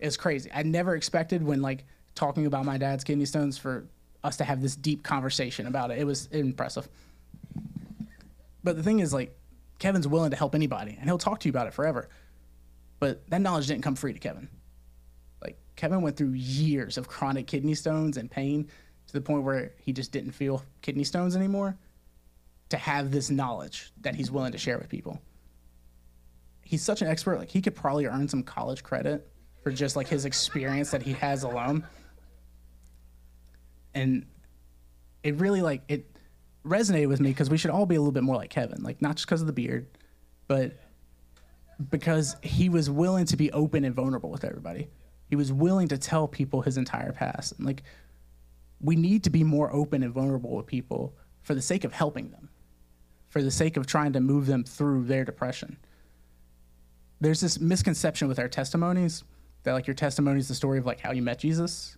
It's 0.00 0.16
crazy. 0.16 0.50
I 0.52 0.62
never 0.62 0.96
expected 0.96 1.42
when 1.42 1.60
like 1.60 1.84
talking 2.16 2.46
about 2.46 2.64
my 2.64 2.78
dad's 2.78 3.04
kidney 3.04 3.26
stones 3.26 3.56
for 3.56 3.86
us 4.24 4.38
to 4.38 4.44
have 4.44 4.60
this 4.60 4.74
deep 4.74 5.04
conversation 5.04 5.66
about 5.66 5.92
it. 5.92 5.98
It 5.98 6.04
was 6.04 6.26
impressive. 6.32 6.88
But 8.64 8.76
the 8.76 8.82
thing 8.82 8.98
is 8.98 9.14
like 9.14 9.38
Kevin's 9.78 10.08
willing 10.08 10.30
to 10.30 10.36
help 10.36 10.56
anybody 10.56 10.96
and 10.98 11.08
he'll 11.08 11.18
talk 11.18 11.38
to 11.40 11.48
you 11.48 11.50
about 11.50 11.68
it 11.68 11.74
forever. 11.74 12.08
But 12.98 13.28
that 13.30 13.40
knowledge 13.40 13.68
didn't 13.68 13.82
come 13.82 13.94
free 13.94 14.12
to 14.12 14.18
Kevin. 14.18 14.48
Like 15.40 15.58
Kevin 15.76 16.02
went 16.02 16.16
through 16.16 16.32
years 16.32 16.98
of 16.98 17.06
chronic 17.06 17.46
kidney 17.46 17.74
stones 17.74 18.16
and 18.16 18.28
pain 18.28 18.68
to 19.06 19.12
the 19.12 19.20
point 19.20 19.44
where 19.44 19.72
he 19.78 19.92
just 19.92 20.10
didn't 20.10 20.32
feel 20.32 20.64
kidney 20.82 21.04
stones 21.04 21.36
anymore 21.36 21.76
to 22.70 22.76
have 22.76 23.12
this 23.12 23.30
knowledge 23.30 23.92
that 24.00 24.16
he's 24.16 24.30
willing 24.30 24.52
to 24.52 24.58
share 24.58 24.78
with 24.78 24.88
people. 24.88 25.20
He's 26.62 26.82
such 26.82 27.00
an 27.00 27.06
expert, 27.08 27.38
like 27.38 27.50
he 27.50 27.62
could 27.62 27.76
probably 27.76 28.06
earn 28.06 28.26
some 28.26 28.42
college 28.42 28.82
credit 28.82 29.28
for 29.62 29.70
just 29.70 29.94
like 29.94 30.08
his 30.08 30.24
experience 30.24 30.90
that 30.90 31.02
he 31.02 31.12
has 31.12 31.44
alone. 31.44 31.86
And 33.96 34.26
it 35.24 35.40
really 35.40 35.62
like 35.62 35.82
it 35.88 36.06
resonated 36.64 37.08
with 37.08 37.18
me 37.18 37.30
because 37.30 37.48
we 37.48 37.56
should 37.56 37.70
all 37.70 37.86
be 37.86 37.94
a 37.96 37.98
little 37.98 38.12
bit 38.12 38.22
more 38.22 38.36
like 38.36 38.50
Kevin, 38.50 38.82
like 38.82 39.00
not 39.00 39.16
just 39.16 39.26
because 39.26 39.40
of 39.40 39.46
the 39.46 39.52
beard, 39.52 39.86
but 40.46 40.78
because 41.90 42.36
he 42.42 42.68
was 42.68 42.90
willing 42.90 43.24
to 43.26 43.36
be 43.36 43.50
open 43.52 43.84
and 43.84 43.94
vulnerable 43.94 44.30
with 44.30 44.44
everybody. 44.44 44.88
He 45.28 45.34
was 45.34 45.52
willing 45.52 45.88
to 45.88 45.98
tell 45.98 46.28
people 46.28 46.60
his 46.62 46.76
entire 46.76 47.12
past. 47.12 47.52
And 47.56 47.66
like 47.66 47.82
we 48.80 48.96
need 48.96 49.24
to 49.24 49.30
be 49.30 49.42
more 49.42 49.72
open 49.72 50.02
and 50.02 50.12
vulnerable 50.12 50.54
with 50.54 50.66
people 50.66 51.16
for 51.40 51.54
the 51.54 51.62
sake 51.62 51.84
of 51.84 51.92
helping 51.92 52.30
them, 52.30 52.50
for 53.28 53.42
the 53.42 53.50
sake 53.50 53.76
of 53.76 53.86
trying 53.86 54.12
to 54.12 54.20
move 54.20 54.46
them 54.46 54.62
through 54.62 55.04
their 55.04 55.24
depression. 55.24 55.78
There's 57.20 57.40
this 57.40 57.58
misconception 57.58 58.28
with 58.28 58.38
our 58.38 58.48
testimonies 58.48 59.24
that 59.62 59.72
like 59.72 59.86
your 59.86 59.94
testimony 59.94 60.38
is 60.38 60.48
the 60.48 60.54
story 60.54 60.78
of 60.78 60.84
like 60.84 61.00
how 61.00 61.12
you 61.12 61.22
met 61.22 61.38
Jesus, 61.38 61.96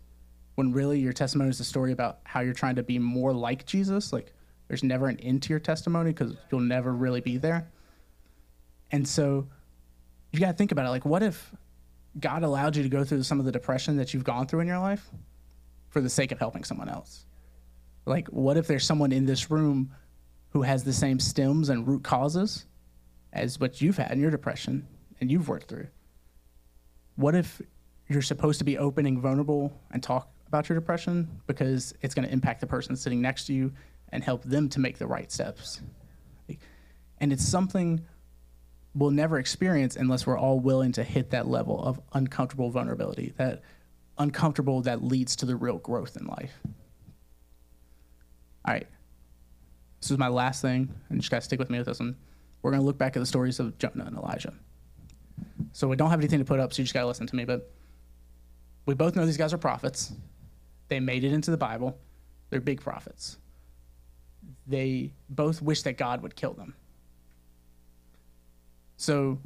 when 0.59 0.73
really 0.73 0.99
your 0.99 1.13
testimony 1.13 1.49
is 1.49 1.61
a 1.61 1.65
story 1.65 1.93
about 1.93 2.19
how 2.25 2.41
you're 2.41 2.53
trying 2.53 2.75
to 2.75 2.83
be 2.83 2.99
more 2.99 3.33
like 3.33 3.65
Jesus. 3.65 4.13
Like 4.13 4.33
there's 4.67 4.83
never 4.83 5.07
an 5.07 5.17
end 5.21 5.45
to 5.45 5.51
your 5.51 5.61
testimony 5.61 6.11
because 6.11 6.35
you'll 6.51 6.63
never 6.63 6.93
really 6.93 7.21
be 7.21 7.37
there. 7.37 7.71
And 8.91 9.07
so 9.07 9.47
you 10.33 10.41
got 10.41 10.49
to 10.49 10.55
think 10.55 10.73
about 10.73 10.85
it. 10.87 10.89
Like, 10.89 11.05
what 11.05 11.23
if 11.23 11.55
God 12.19 12.43
allowed 12.43 12.75
you 12.75 12.83
to 12.83 12.89
go 12.89 13.05
through 13.05 13.23
some 13.23 13.39
of 13.39 13.47
the 13.47 13.53
depression 13.53 13.99
that 13.99 14.13
you've 14.13 14.25
gone 14.25 14.49
through 14.49 14.59
in 14.59 14.67
your 14.67 14.81
life 14.81 15.09
for 15.91 16.01
the 16.01 16.11
sake 16.11 16.33
of 16.33 16.41
helping 16.41 16.65
someone 16.65 16.89
else? 16.89 17.25
Like, 18.05 18.27
what 18.27 18.57
if 18.57 18.67
there's 18.67 18.85
someone 18.85 19.13
in 19.13 19.27
this 19.27 19.53
room 19.53 19.95
who 20.49 20.63
has 20.63 20.83
the 20.83 20.93
same 20.93 21.21
stems 21.21 21.69
and 21.69 21.87
root 21.87 22.03
causes 22.03 22.67
as 23.33 23.61
what 23.61 23.81
you've 23.81 23.99
had 23.99 24.11
in 24.11 24.19
your 24.19 24.33
depression 24.33 24.89
and 25.21 25.31
you've 25.31 25.49
worked 25.49 25.69
through? 25.69 25.87
What 27.15 27.37
if 27.37 27.63
you're 28.09 28.23
supposed 28.23 28.59
to 28.59 28.65
be 28.65 28.77
open 28.77 29.07
and 29.07 29.21
vulnerable 29.21 29.81
and 29.93 30.03
talk 30.03 30.33
about 30.49 30.69
your 30.69 30.79
depression 30.79 31.29
because 31.47 31.95
it's 32.03 32.15
going 32.15 32.27
to 32.27 32.33
impact 32.33 32.61
the 32.61 32.67
person 32.67 32.97
sitting 32.97 33.21
next 33.21 33.47
to 33.47 33.53
you 33.53 33.73
and 34.11 34.25
help 34.25 34.43
them 34.43 34.69
to 34.71 34.81
make 34.81 34.99
the 34.99 35.07
right 35.07 35.31
steps? 35.31 35.81
And 37.19 37.33
it's 37.33 37.47
something 37.47 38.01
we'll 38.95 39.11
never 39.11 39.39
experience 39.39 39.97
unless 39.97 40.27
we're 40.27 40.39
all 40.39 40.59
willing 40.59 40.93
to 40.93 41.05
hit 41.05 41.31
that 41.31 41.47
level 41.47 41.83
of 41.83 42.01
uncomfortable 42.15 42.71
vulnerability, 42.71 43.33
that 43.37 43.63
uncomfortable 44.19 44.81
that 44.83 45.05
leads 45.05 45.37
to 45.37 45.47
the 45.47 45.55
real 45.55 45.79
growth 45.79 46.17
in 46.17 46.27
life. 46.27 46.59
All 48.65 48.75
right. 48.75 48.87
This 50.01 50.11
is 50.11 50.19
my 50.19 50.29
last 50.29 50.63
thing, 50.63 50.93
and 51.09 51.17
you 51.17 51.21
just 51.21 51.31
got 51.31 51.39
to 51.39 51.45
stick 51.45 51.59
with 51.59 51.71
me 51.71 51.79
with 51.79 51.87
this 51.87 52.01
one. 52.01 52.17
We're 52.63 52.71
going 52.71 52.81
to 52.81 52.87
look 52.87 52.99
back 52.99 53.17
at 53.17 53.21
the 53.21 53.27
stories 53.27 53.61
of 53.61 53.79
Jonah 53.79 54.05
and 54.05 54.17
Elijah. 54.17 54.55
So 55.73 55.89
we 55.89 55.97
don't 55.97 56.11
have 56.11 56.21
anything 56.21 56.39
to 56.39 56.45
put 56.45 56.61
up, 56.61 56.73
so 56.73 56.81
you 56.81 56.85
just 56.85 56.95
got 56.95 57.01
to 57.01 57.07
listen 57.07 57.27
to 57.27 57.37
me. 57.37 57.45
But 57.45 57.71
we 58.87 58.95
both 58.95 59.17
know 59.17 59.27
these 59.27 59.37
guys 59.37 59.53
are 59.53 59.59
prophets. 59.59 60.13
They 60.89 61.01
made 61.01 61.25
it 61.25 61.33
into 61.33 61.51
the 61.51 61.57
Bible. 61.57 61.99
They're 62.51 62.61
big 62.61 62.81
prophets. 62.81 63.39
They 64.67 65.13
both 65.29 65.61
wish 65.63 65.83
that 65.83 65.99
God 65.99 66.23
would 66.23 66.35
kill 66.35 66.55
them. 66.55 66.75
So 68.97 69.39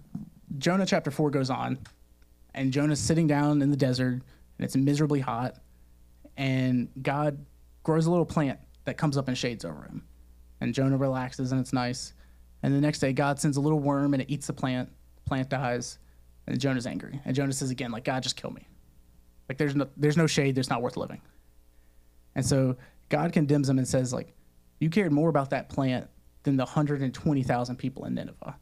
Jonah 0.59 0.87
chapter 0.87 1.11
4 1.11 1.31
goes 1.31 1.51
on, 1.51 1.79
and 2.55 2.73
Jonah's 2.73 3.01
sitting 3.01 3.27
down 3.27 3.63
in 3.63 3.71
the 3.71 3.77
desert, 3.77 4.13
and 4.13 4.23
it's 4.61 4.77
miserably 4.77 5.21
hot, 5.21 5.57
and 6.37 6.89
God 7.03 7.45
grows 7.83 8.07
a 8.07 8.11
little 8.11 8.27
plant 8.27 8.59
that 8.85 8.97
comes 8.97 9.17
up 9.17 9.29
and 9.29 9.37
shades 9.37 9.65
over 9.65 9.83
him. 9.83 10.05
And 10.61 10.73
Jonah 10.73 10.97
relaxes, 10.97 11.53
and 11.53 11.61
it's 11.61 11.73
nice. 11.73 12.15
And 12.63 12.73
the 12.73 12.81
next 12.81 13.01
day, 13.01 13.13
God 13.13 13.41
sends 13.41 13.57
a 13.57 13.61
little 13.61 13.81
worm, 13.81 14.15
and 14.15 14.23
it 14.23 14.31
eats 14.31 14.47
the 14.47 14.53
plant. 14.53 14.89
The 15.17 15.29
plant 15.29 15.49
dies, 15.49 15.99
and 16.47 16.59
Jonah's 16.61 16.87
angry. 16.87 17.21
And 17.25 17.35
Jonah 17.35 17.53
says 17.53 17.71
again, 17.71 17.91
like, 17.91 18.05
God, 18.05 18.23
just 18.23 18.37
kill 18.37 18.53
me. 18.53 18.67
Like, 19.49 19.59
there's 19.59 19.75
no, 19.75 19.89
there's 19.97 20.17
no 20.17 20.27
shade. 20.27 20.55
There's 20.55 20.71
not 20.71 20.83
worth 20.83 20.97
living. 20.97 21.21
And 22.35 22.45
so 22.45 22.77
God 23.09 23.33
condemns 23.33 23.69
him 23.69 23.79
and 23.79 23.87
says, 23.87 24.13
like, 24.13 24.33
you 24.81 24.91
cared 24.91 25.13
more 25.13 25.29
about 25.29 25.51
that 25.51 25.69
plant 25.69 26.09
than 26.43 26.57
the 26.57 26.65
120,000 26.65 27.77
people 27.77 28.05
in 28.05 28.15
Nineveh. 28.15 28.57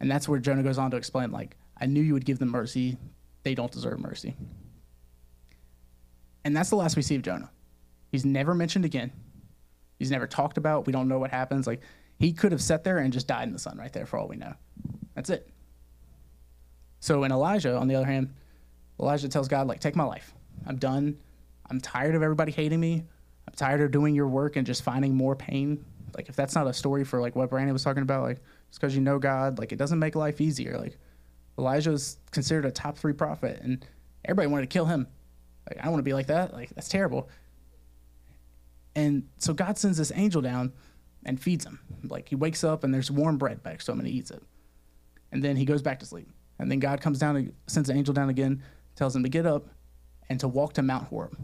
And 0.00 0.10
that's 0.10 0.28
where 0.28 0.38
Jonah 0.38 0.62
goes 0.62 0.78
on 0.78 0.90
to 0.92 0.96
explain, 0.96 1.30
like, 1.30 1.56
I 1.80 1.86
knew 1.86 2.02
you 2.02 2.14
would 2.14 2.24
give 2.24 2.38
them 2.38 2.50
mercy. 2.50 2.98
They 3.42 3.54
don't 3.54 3.72
deserve 3.72 3.98
mercy. 3.98 4.36
And 6.44 6.56
that's 6.56 6.70
the 6.70 6.76
last 6.76 6.96
we 6.96 7.02
see 7.02 7.16
of 7.16 7.22
Jonah. 7.22 7.50
He's 8.12 8.24
never 8.24 8.54
mentioned 8.54 8.84
again. 8.84 9.12
He's 9.98 10.10
never 10.10 10.26
talked 10.26 10.56
about. 10.56 10.86
We 10.86 10.92
don't 10.92 11.08
know 11.08 11.18
what 11.18 11.30
happens. 11.30 11.66
Like, 11.66 11.80
he 12.18 12.32
could 12.32 12.52
have 12.52 12.62
sat 12.62 12.84
there 12.84 12.98
and 12.98 13.12
just 13.12 13.26
died 13.26 13.46
in 13.46 13.52
the 13.52 13.58
sun 13.58 13.78
right 13.78 13.92
there 13.92 14.06
for 14.06 14.18
all 14.18 14.28
we 14.28 14.36
know. 14.36 14.54
That's 15.14 15.30
it. 15.30 15.48
So 17.00 17.24
in 17.24 17.32
Elijah, 17.32 17.76
on 17.76 17.88
the 17.88 17.94
other 17.94 18.06
hand, 18.06 18.34
Elijah 19.00 19.28
tells 19.28 19.48
God, 19.48 19.66
like, 19.66 19.80
take 19.80 19.96
my 19.96 20.04
life. 20.04 20.34
I'm 20.66 20.76
done. 20.76 21.18
I'm 21.68 21.80
tired 21.80 22.14
of 22.14 22.22
everybody 22.22 22.52
hating 22.52 22.80
me. 22.80 23.04
I'm 23.48 23.54
tired 23.54 23.80
of 23.80 23.90
doing 23.90 24.14
your 24.14 24.28
work 24.28 24.56
and 24.56 24.66
just 24.66 24.82
finding 24.82 25.14
more 25.14 25.34
pain. 25.34 25.84
Like, 26.16 26.28
if 26.28 26.36
that's 26.36 26.54
not 26.54 26.66
a 26.66 26.72
story 26.72 27.04
for 27.04 27.20
like 27.20 27.36
what 27.36 27.50
Brandon 27.50 27.72
was 27.72 27.84
talking 27.84 28.02
about, 28.02 28.22
like, 28.22 28.40
it's 28.70 28.78
because 28.78 28.94
you 28.94 29.02
know 29.02 29.18
God. 29.18 29.58
Like 29.58 29.72
it 29.72 29.76
doesn't 29.76 29.98
make 29.98 30.14
life 30.14 30.40
easier. 30.40 30.78
Like 30.78 30.96
Elijah 31.58 31.90
was 31.90 32.18
considered 32.30 32.64
a 32.64 32.70
top 32.70 32.96
three 32.96 33.12
prophet, 33.12 33.60
and 33.62 33.84
everybody 34.24 34.46
wanted 34.46 34.70
to 34.70 34.72
kill 34.72 34.86
him. 34.86 35.08
Like 35.68 35.78
I 35.78 35.82
don't 35.82 35.92
want 35.92 36.00
to 36.00 36.08
be 36.08 36.14
like 36.14 36.28
that. 36.28 36.54
Like 36.54 36.70
that's 36.70 36.88
terrible. 36.88 37.28
And 38.94 39.28
so 39.38 39.52
God 39.52 39.76
sends 39.76 39.98
this 39.98 40.12
angel 40.14 40.40
down 40.40 40.72
and 41.24 41.40
feeds 41.40 41.64
him. 41.64 41.80
Like 42.04 42.28
he 42.28 42.36
wakes 42.36 42.64
up 42.64 42.84
and 42.84 42.94
there's 42.94 43.10
warm 43.10 43.38
bread 43.38 43.62
back 43.62 43.80
to 43.80 43.92
him 43.92 43.98
and 43.98 44.08
he 44.08 44.14
eats 44.14 44.30
it. 44.30 44.42
And 45.32 45.42
then 45.42 45.56
he 45.56 45.64
goes 45.64 45.82
back 45.82 46.00
to 46.00 46.06
sleep. 46.06 46.28
And 46.58 46.70
then 46.70 46.78
God 46.78 47.00
comes 47.00 47.18
down 47.18 47.36
and 47.36 47.52
sends 47.66 47.88
the 47.88 47.94
angel 47.94 48.14
down 48.14 48.28
again, 48.30 48.62
tells 49.00 49.16
him 49.16 49.22
to 49.22 49.30
get 49.30 49.46
up 49.46 49.66
and 50.28 50.38
to 50.40 50.46
walk 50.46 50.74
to 50.74 50.82
Mount 50.82 51.08
Horeb, 51.08 51.34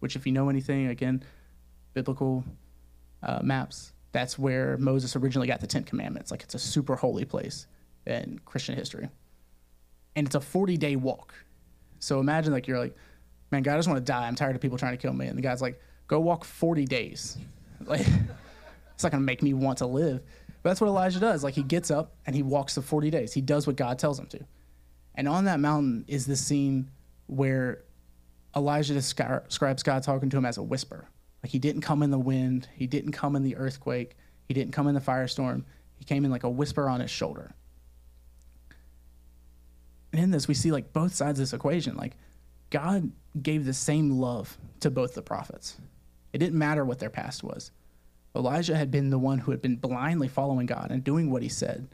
which, 0.00 0.16
if 0.16 0.26
you 0.26 0.32
know 0.32 0.50
anything, 0.50 0.88
again, 0.88 1.22
biblical 1.94 2.44
uh, 3.22 3.40
maps, 3.42 3.94
that's 4.12 4.38
where 4.38 4.76
Moses 4.76 5.16
originally 5.16 5.48
got 5.48 5.60
the 5.60 5.66
Ten 5.66 5.82
Commandments. 5.82 6.30
Like 6.30 6.42
it's 6.42 6.54
a 6.54 6.58
super 6.58 6.96
holy 6.96 7.24
place 7.24 7.66
in 8.06 8.38
Christian 8.44 8.76
history. 8.76 9.08
And 10.14 10.26
it's 10.26 10.34
a 10.34 10.42
40 10.42 10.76
day 10.76 10.94
walk. 10.96 11.32
So 12.00 12.20
imagine 12.20 12.52
like 12.52 12.68
you're 12.68 12.78
like, 12.78 12.94
man, 13.50 13.62
God, 13.62 13.74
I 13.74 13.78
just 13.78 13.88
want 13.88 14.04
to 14.04 14.12
die. 14.12 14.26
I'm 14.26 14.34
tired 14.34 14.54
of 14.54 14.60
people 14.60 14.76
trying 14.76 14.92
to 14.92 15.00
kill 15.00 15.14
me. 15.14 15.26
And 15.26 15.38
the 15.38 15.42
guy's 15.42 15.62
like, 15.62 15.80
go 16.06 16.20
walk 16.20 16.44
40 16.44 16.84
days. 16.84 17.38
Like, 17.86 18.06
it's 18.94 19.02
not 19.02 19.10
going 19.10 19.22
to 19.22 19.26
make 19.26 19.42
me 19.42 19.54
want 19.54 19.78
to 19.78 19.86
live. 19.86 20.20
But 20.62 20.68
that's 20.68 20.82
what 20.82 20.88
Elijah 20.88 21.18
does. 21.18 21.42
Like, 21.42 21.54
he 21.54 21.62
gets 21.62 21.90
up 21.90 22.12
and 22.26 22.36
he 22.36 22.42
walks 22.42 22.74
the 22.74 22.82
40 22.82 23.08
days. 23.08 23.32
He 23.32 23.40
does 23.40 23.66
what 23.66 23.74
God 23.76 23.98
tells 23.98 24.18
him 24.18 24.26
to. 24.26 24.44
And 25.14 25.28
on 25.28 25.44
that 25.44 25.60
mountain 25.60 26.04
is 26.08 26.26
this 26.26 26.44
scene 26.44 26.90
where 27.26 27.82
Elijah 28.56 28.94
describes 28.94 29.82
God 29.82 30.02
talking 30.02 30.30
to 30.30 30.36
him 30.36 30.44
as 30.44 30.58
a 30.58 30.62
whisper. 30.62 31.08
Like, 31.42 31.52
he 31.52 31.58
didn't 31.58 31.82
come 31.82 32.02
in 32.02 32.10
the 32.10 32.18
wind, 32.18 32.68
he 32.74 32.86
didn't 32.86 33.12
come 33.12 33.36
in 33.36 33.42
the 33.42 33.56
earthquake, 33.56 34.16
he 34.46 34.54
didn't 34.54 34.72
come 34.72 34.88
in 34.88 34.94
the 34.94 35.00
firestorm. 35.00 35.64
He 35.96 36.04
came 36.04 36.24
in 36.24 36.30
like 36.30 36.44
a 36.44 36.50
whisper 36.50 36.88
on 36.88 37.00
his 37.00 37.10
shoulder. 37.10 37.52
And 40.12 40.22
in 40.22 40.30
this, 40.30 40.48
we 40.48 40.54
see 40.54 40.72
like 40.72 40.92
both 40.92 41.14
sides 41.14 41.38
of 41.38 41.44
this 41.44 41.52
equation. 41.52 41.96
Like, 41.96 42.16
God 42.70 43.12
gave 43.40 43.64
the 43.64 43.74
same 43.74 44.10
love 44.18 44.58
to 44.80 44.90
both 44.90 45.14
the 45.14 45.22
prophets. 45.22 45.76
It 46.32 46.38
didn't 46.38 46.58
matter 46.58 46.84
what 46.84 46.98
their 46.98 47.10
past 47.10 47.44
was. 47.44 47.70
Elijah 48.34 48.76
had 48.76 48.90
been 48.90 49.10
the 49.10 49.18
one 49.18 49.38
who 49.38 49.50
had 49.50 49.60
been 49.60 49.76
blindly 49.76 50.28
following 50.28 50.66
God 50.66 50.90
and 50.90 51.02
doing 51.02 51.30
what 51.30 51.42
he 51.42 51.48
said, 51.48 51.88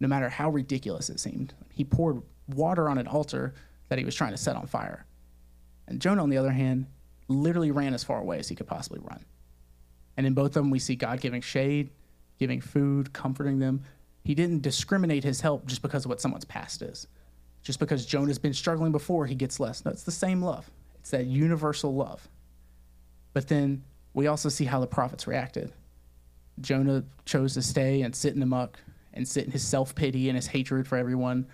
no 0.00 0.08
matter 0.08 0.28
how 0.28 0.50
ridiculous 0.50 1.10
it 1.10 1.20
seemed. 1.20 1.54
He 1.70 1.84
poured 1.84 2.22
water 2.48 2.88
on 2.88 2.98
an 2.98 3.06
altar 3.06 3.54
that 3.88 3.98
he 3.98 4.04
was 4.04 4.14
trying 4.14 4.32
to 4.32 4.36
set 4.36 4.56
on 4.56 4.66
fire. 4.66 5.04
And 5.86 6.00
Jonah, 6.00 6.22
on 6.22 6.30
the 6.30 6.36
other 6.36 6.50
hand, 6.50 6.86
literally 7.28 7.70
ran 7.70 7.94
as 7.94 8.04
far 8.04 8.20
away 8.20 8.38
as 8.38 8.48
he 8.48 8.54
could 8.54 8.66
possibly 8.66 9.00
run. 9.00 9.24
And 10.16 10.26
in 10.26 10.34
both 10.34 10.48
of 10.48 10.54
them, 10.54 10.70
we 10.70 10.78
see 10.78 10.96
God 10.96 11.20
giving 11.20 11.40
shade, 11.40 11.90
giving 12.38 12.60
food, 12.60 13.12
comforting 13.12 13.58
them. 13.58 13.82
He 14.24 14.34
didn't 14.34 14.62
discriminate 14.62 15.24
his 15.24 15.40
help 15.40 15.66
just 15.66 15.82
because 15.82 16.04
of 16.04 16.10
what 16.10 16.20
someone's 16.20 16.44
past 16.44 16.82
is. 16.82 17.06
Just 17.62 17.78
because 17.78 18.06
Jonah's 18.06 18.38
been 18.38 18.54
struggling 18.54 18.92
before, 18.92 19.26
he 19.26 19.34
gets 19.34 19.60
less. 19.60 19.84
No, 19.84 19.90
it's 19.90 20.04
the 20.04 20.10
same 20.10 20.42
love. 20.42 20.70
It's 21.00 21.10
that 21.10 21.26
universal 21.26 21.94
love. 21.94 22.28
But 23.32 23.48
then 23.48 23.84
we 24.14 24.26
also 24.26 24.48
see 24.48 24.64
how 24.64 24.80
the 24.80 24.86
prophets 24.86 25.26
reacted. 25.26 25.72
Jonah 26.60 27.04
chose 27.24 27.54
to 27.54 27.62
stay 27.62 28.02
and 28.02 28.14
sit 28.14 28.34
in 28.34 28.40
the 28.40 28.46
muck 28.46 28.78
and 29.18 29.28
sit 29.28 29.44
in 29.44 29.50
his 29.50 29.62
self 29.62 29.94
pity 29.94 30.28
and 30.30 30.36
his 30.36 30.46
hatred 30.46 30.88
for 30.88 30.96
everyone. 30.96 31.46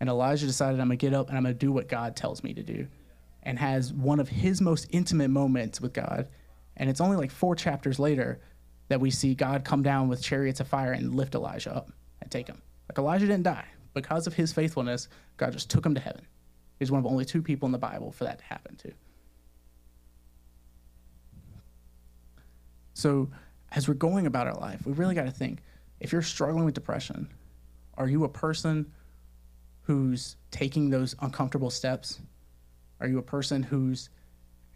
And 0.00 0.08
Elijah 0.08 0.46
decided, 0.46 0.80
I'm 0.80 0.88
going 0.88 0.98
to 0.98 1.06
get 1.06 1.14
up 1.14 1.28
and 1.28 1.36
I'm 1.36 1.44
going 1.44 1.54
to 1.54 1.58
do 1.58 1.70
what 1.70 1.88
God 1.88 2.16
tells 2.16 2.42
me 2.42 2.52
to 2.54 2.62
do. 2.62 2.88
And 3.44 3.58
has 3.58 3.92
one 3.92 4.18
of 4.18 4.28
his 4.28 4.60
most 4.60 4.88
intimate 4.90 5.28
moments 5.28 5.80
with 5.80 5.92
God. 5.92 6.28
And 6.76 6.90
it's 6.90 7.00
only 7.00 7.16
like 7.16 7.30
four 7.30 7.54
chapters 7.54 7.98
later 7.98 8.40
that 8.88 9.00
we 9.00 9.10
see 9.10 9.34
God 9.34 9.64
come 9.64 9.82
down 9.82 10.08
with 10.08 10.22
chariots 10.22 10.60
of 10.60 10.66
fire 10.66 10.92
and 10.92 11.14
lift 11.14 11.34
Elijah 11.34 11.74
up 11.74 11.92
and 12.20 12.30
take 12.30 12.48
him. 12.48 12.60
Like 12.88 12.98
Elijah 12.98 13.26
didn't 13.26 13.44
die. 13.44 13.66
Because 13.94 14.26
of 14.26 14.34
his 14.34 14.52
faithfulness, 14.52 15.08
God 15.36 15.52
just 15.52 15.70
took 15.70 15.84
him 15.84 15.94
to 15.94 16.00
heaven. 16.00 16.26
He's 16.78 16.90
one 16.90 16.98
of 16.98 17.06
only 17.06 17.24
two 17.24 17.42
people 17.42 17.66
in 17.66 17.72
the 17.72 17.78
Bible 17.78 18.10
for 18.10 18.24
that 18.24 18.38
to 18.38 18.44
happen 18.44 18.76
to. 18.76 18.92
So, 22.94 23.30
as 23.70 23.88
we're 23.88 23.94
going 23.94 24.26
about 24.26 24.46
our 24.46 24.54
life, 24.54 24.86
we 24.86 24.92
really 24.92 25.14
got 25.14 25.24
to 25.24 25.30
think 25.30 25.62
if 26.02 26.10
you're 26.10 26.20
struggling 26.20 26.64
with 26.64 26.74
depression, 26.74 27.28
are 27.96 28.08
you 28.08 28.24
a 28.24 28.28
person 28.28 28.92
who's 29.82 30.36
taking 30.50 30.90
those 30.90 31.14
uncomfortable 31.20 31.70
steps? 31.70 32.18
Are 33.00 33.06
you 33.06 33.18
a 33.18 33.22
person 33.22 33.62
who's 33.62 34.10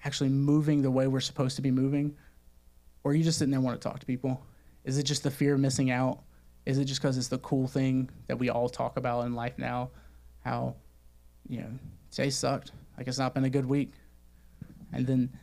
actually 0.04 0.30
moving 0.30 0.82
the 0.82 0.90
way 0.90 1.08
we're 1.08 1.18
supposed 1.18 1.56
to 1.56 1.62
be 1.62 1.72
moving? 1.72 2.16
Or 3.02 3.10
are 3.10 3.14
you 3.14 3.24
just 3.24 3.38
sitting 3.38 3.50
there 3.50 3.60
wanting 3.60 3.80
to 3.80 3.88
talk 3.88 3.98
to 3.98 4.06
people? 4.06 4.40
Is 4.84 4.98
it 4.98 5.02
just 5.02 5.24
the 5.24 5.30
fear 5.32 5.54
of 5.54 5.60
missing 5.60 5.90
out? 5.90 6.20
Is 6.64 6.78
it 6.78 6.84
just 6.84 7.02
because 7.02 7.18
it's 7.18 7.28
the 7.28 7.38
cool 7.38 7.66
thing 7.66 8.08
that 8.28 8.38
we 8.38 8.48
all 8.48 8.68
talk 8.68 8.96
about 8.96 9.26
in 9.26 9.34
life 9.34 9.58
now? 9.58 9.90
How, 10.44 10.76
you 11.48 11.58
know, 11.58 11.70
today 12.12 12.30
sucked. 12.30 12.70
Like 12.96 13.08
it's 13.08 13.18
not 13.18 13.34
been 13.34 13.44
a 13.44 13.50
good 13.50 13.66
week. 13.66 13.94
And 14.92 15.04
then 15.04 15.36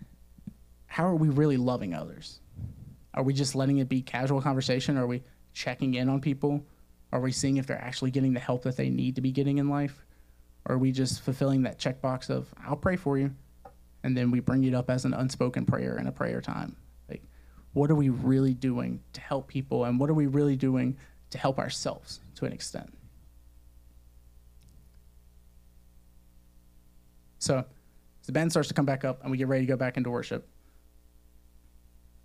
how 0.86 1.06
are 1.06 1.16
we 1.16 1.28
really 1.28 1.58
loving 1.58 1.94
others? 1.94 2.40
Are 3.14 3.24
we 3.24 3.34
just 3.34 3.54
letting 3.54 3.80
it 3.80 3.90
be 3.90 4.02
casual 4.02 4.42
conversation? 4.42 4.98
Are 4.98 5.06
we 5.06 5.24
checking 5.54 5.94
in 5.96 6.10
on 6.10 6.22
people? 6.22 6.66
Are 7.12 7.20
we 7.20 7.32
seeing 7.32 7.58
if 7.58 7.68
they're 7.68 7.82
actually 7.82 8.12
getting 8.12 8.34
the 8.34 8.40
help 8.40 8.64
that 8.64 8.76
they 8.76 8.90
need 8.90 9.16
to 9.16 9.22
be 9.22 9.32
getting 9.32 9.60
in 9.60 9.70
life? 9.70 10.06
Or 10.66 10.76
are 10.76 10.78
we 10.78 10.92
just 10.92 11.22
fulfilling 11.22 11.64
that 11.64 11.78
checkbox 11.78 12.30
of, 12.30 12.54
I'll 12.66 12.76
pray 12.76 12.96
for 12.96 13.18
you? 13.18 13.34
And 14.04 14.18
then 14.18 14.32
we 14.32 14.40
bring 14.40 14.64
it 14.64 14.74
up 14.74 14.90
as 14.90 15.06
an 15.06 15.14
unspoken 15.14 15.66
prayer 15.66 15.98
in 15.98 16.08
a 16.08 16.12
prayer 16.12 16.42
time. 16.42 16.76
Like, 17.10 17.24
what 17.74 17.92
are 17.92 17.96
we 17.96 18.10
really 18.10 18.54
doing 18.54 19.02
to 19.14 19.22
help 19.22 19.48
people? 19.48 19.86
And 19.86 20.00
what 20.00 20.10
are 20.10 20.14
we 20.14 20.28
really 20.28 20.56
doing 20.56 20.98
to 21.30 21.38
help 21.38 21.60
ourselves 21.60 22.20
to 22.36 22.46
an 22.46 22.54
extent? 22.54 22.92
So, 27.40 27.66
the 28.26 28.32
band 28.32 28.52
starts 28.52 28.70
to 28.70 28.74
come 28.74 28.86
back 28.86 29.04
up 29.04 29.22
and 29.22 29.32
we 29.32 29.38
get 29.38 29.50
ready 29.50 29.66
to 29.66 29.68
go 29.68 29.76
back 29.76 29.98
into 29.98 30.10
worship, 30.10 30.48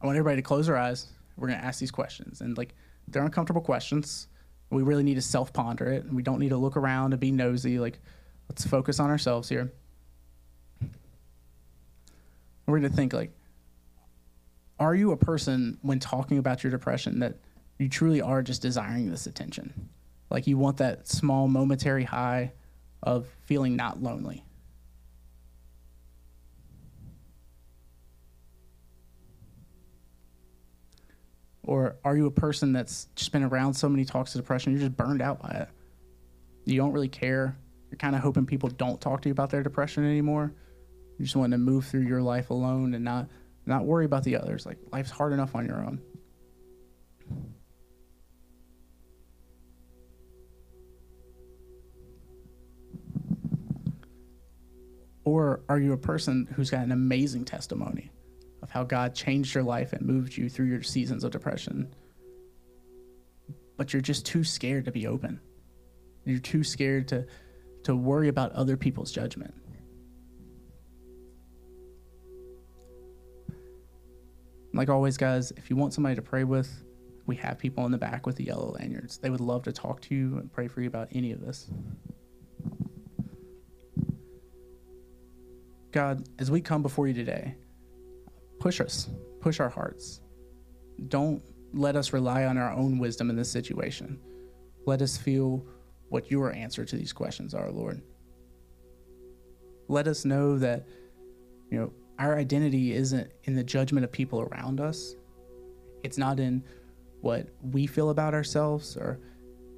I 0.01 0.07
want 0.07 0.17
everybody 0.17 0.37
to 0.37 0.43
close 0.43 0.67
their 0.67 0.77
eyes. 0.77 1.07
We're 1.37 1.49
going 1.49 1.59
to 1.59 1.64
ask 1.64 1.81
these 1.81 1.91
questions. 1.91 2.41
And 2.41 2.57
like, 2.57 2.75
they're 3.11 3.25
uncomfortable 3.25 3.61
questions. 3.61 4.29
We 4.71 4.83
really 4.83 5.03
need 5.03 5.14
to 5.14 5.23
self 5.23 5.53
ponder 5.53 5.87
it. 5.87 6.12
We 6.12 6.23
don't 6.23 6.38
need 6.38 6.51
to 6.51 6.57
look 6.57 6.77
around 6.77 7.12
and 7.12 7.21
be 7.21 7.31
nosy. 7.31 7.79
Like, 7.79 7.99
let's 8.49 8.66
focus 8.66 9.01
on 9.01 9.11
ourselves 9.11 9.49
here. 9.49 9.73
We're 12.66 12.79
going 12.79 12.90
to 12.90 12.97
think, 12.97 13.14
like, 13.14 13.33
are 14.79 14.94
you 14.94 15.12
a 15.12 15.16
person 15.16 15.79
when 15.83 15.99
talking 15.99 16.38
about 16.38 16.62
your 16.62 16.71
depression 16.71 17.21
that 17.21 17.37
you 17.79 17.88
truly 17.88 18.21
are 18.21 18.42
just 18.42 18.61
desiring 18.61 19.11
this 19.11 19.27
attention? 19.27 19.88
Like, 20.31 20.47
you 20.47 20.59
want 20.59 20.77
that 20.77 21.09
small 21.09 21.49
momentary 21.49 22.05
high 22.05 22.53
of 23.03 23.27
feeling 23.47 23.75
not 23.75 24.03
lonely. 24.03 24.44
Or 31.68 31.96
are 32.02 32.16
you 32.16 32.24
a 32.24 32.31
person 32.31 32.72
that's 32.72 33.09
just 33.14 33.31
been 33.31 33.42
around 33.42 33.74
so 33.74 33.90
many 33.90 34.07
talks 34.07 34.35
of 34.35 34.40
depression, 34.40 34.72
you're 34.72 34.81
just 34.81 34.96
burned 34.96 35.20
out 35.20 35.42
by 35.42 35.50
it? 35.50 35.68
You 36.64 36.78
don't 36.78 36.92
really 36.92 37.11
care. 37.11 37.59
You're 37.90 37.98
kind 37.98 38.16
of 38.16 38.22
hoping 38.22 38.46
people 38.46 38.70
don't 38.70 38.98
talk 38.98 39.20
to 39.20 39.28
you 39.28 39.33
about 39.33 39.50
their 39.50 39.62
depression 39.62 40.02
anymore. 40.07 40.54
You 41.18 41.26
just 41.26 41.37
want 41.37 41.52
to 41.52 41.59
move 41.59 41.85
through 41.85 42.07
your 42.07 42.22
life 42.22 42.48
alone 42.48 42.94
and 42.94 43.04
not 43.04 43.28
not 43.66 43.85
worry 43.85 44.07
about 44.07 44.24
the 44.24 44.37
others. 44.37 44.64
Like 44.64 44.78
life's 44.92 45.11
hard 45.11 45.35
enough 45.35 45.54
on 45.54 45.66
your 45.66 45.85
own. 45.85 46.00
Or 55.22 55.61
are 55.68 55.78
you 55.78 55.92
a 55.92 55.98
person 55.98 56.48
who's 56.57 56.70
got 56.70 56.83
an 56.83 56.92
amazing 56.92 57.44
testimony? 57.44 58.11
Of 58.68 58.72
how 58.72 58.85
God 58.85 59.14
changed 59.14 59.54
your 59.54 59.64
life 59.64 59.92
and 59.94 60.02
moved 60.02 60.37
you 60.37 60.48
through 60.48 60.66
your 60.66 60.83
seasons 60.83 61.24
of 61.24 61.33
depression. 61.33 61.94
But 63.76 63.92
you're 63.92 64.02
just 64.02 64.26
too 64.26 64.44
scared 64.44 64.85
to 64.85 64.92
be 64.92 65.07
open. 65.07 65.40
You're 66.24 66.38
too 66.38 66.62
scared 66.62 67.09
to, 67.09 67.26
to 67.85 67.96
worry 67.96 68.28
about 68.28 68.52
other 68.52 68.76
people's 68.76 69.11
judgment. 69.11 69.54
Like 74.74 74.90
always, 74.90 75.16
guys, 75.16 75.50
if 75.52 75.70
you 75.70 75.76
want 75.76 75.94
somebody 75.94 76.14
to 76.16 76.22
pray 76.22 76.44
with, 76.44 76.85
we 77.26 77.37
have 77.37 77.59
people 77.59 77.87
in 77.87 77.92
the 77.92 77.98
back 77.98 78.26
with 78.26 78.37
the 78.37 78.44
yellow 78.44 78.76
lanyards. 78.78 79.18
They 79.18 79.31
would 79.31 79.40
love 79.40 79.62
to 79.64 79.72
talk 79.72 80.02
to 80.02 80.14
you 80.14 80.38
and 80.38 80.52
pray 80.52 80.68
for 80.68 80.83
you 80.83 80.88
about 80.88 81.09
any 81.12 81.33
of 81.33 81.40
this. 81.40 81.70
God, 85.90 86.28
as 86.38 86.50
we 86.50 86.61
come 86.61 86.83
before 86.83 87.09
you 87.09 87.14
today, 87.14 87.57
push 88.59 88.81
us, 88.81 89.09
push 89.40 89.61
our 89.61 89.68
hearts. 89.68 90.21
Don't 91.09 91.42
let 91.73 91.97
us 91.97 92.12
rely 92.12 92.44
on 92.44 92.59
our 92.59 92.73
own 92.73 92.99
wisdom 92.99 93.31
in 93.31 93.37
this 93.37 93.51
situation. 93.51 94.18
Let 94.87 95.03
us 95.03 95.16
feel 95.16 95.64
what 96.09 96.31
your 96.31 96.53
answer 96.53 96.85
to 96.85 96.97
these 96.97 97.12
questions 97.12 97.55
are, 97.55 97.71
Lord. 97.71 98.03
Let 99.88 100.09
us 100.09 100.25
know 100.25 100.59
that, 100.59 100.87
you 101.71 101.79
know, 101.79 101.92
our 102.18 102.37
identity 102.37 102.92
isn't 102.92 103.31
in 103.44 103.55
the 103.55 103.62
judgment 103.62 104.05
of 104.05 104.11
people 104.12 104.40
around 104.40 104.81
us. 104.81 105.14
It's 106.03 106.18
not 106.18 106.40
in 106.40 106.64
what 107.21 107.49
we 107.62 107.87
feel 107.87 108.11
about 108.11 108.35
ourselves 108.35 108.97
or 108.97 109.21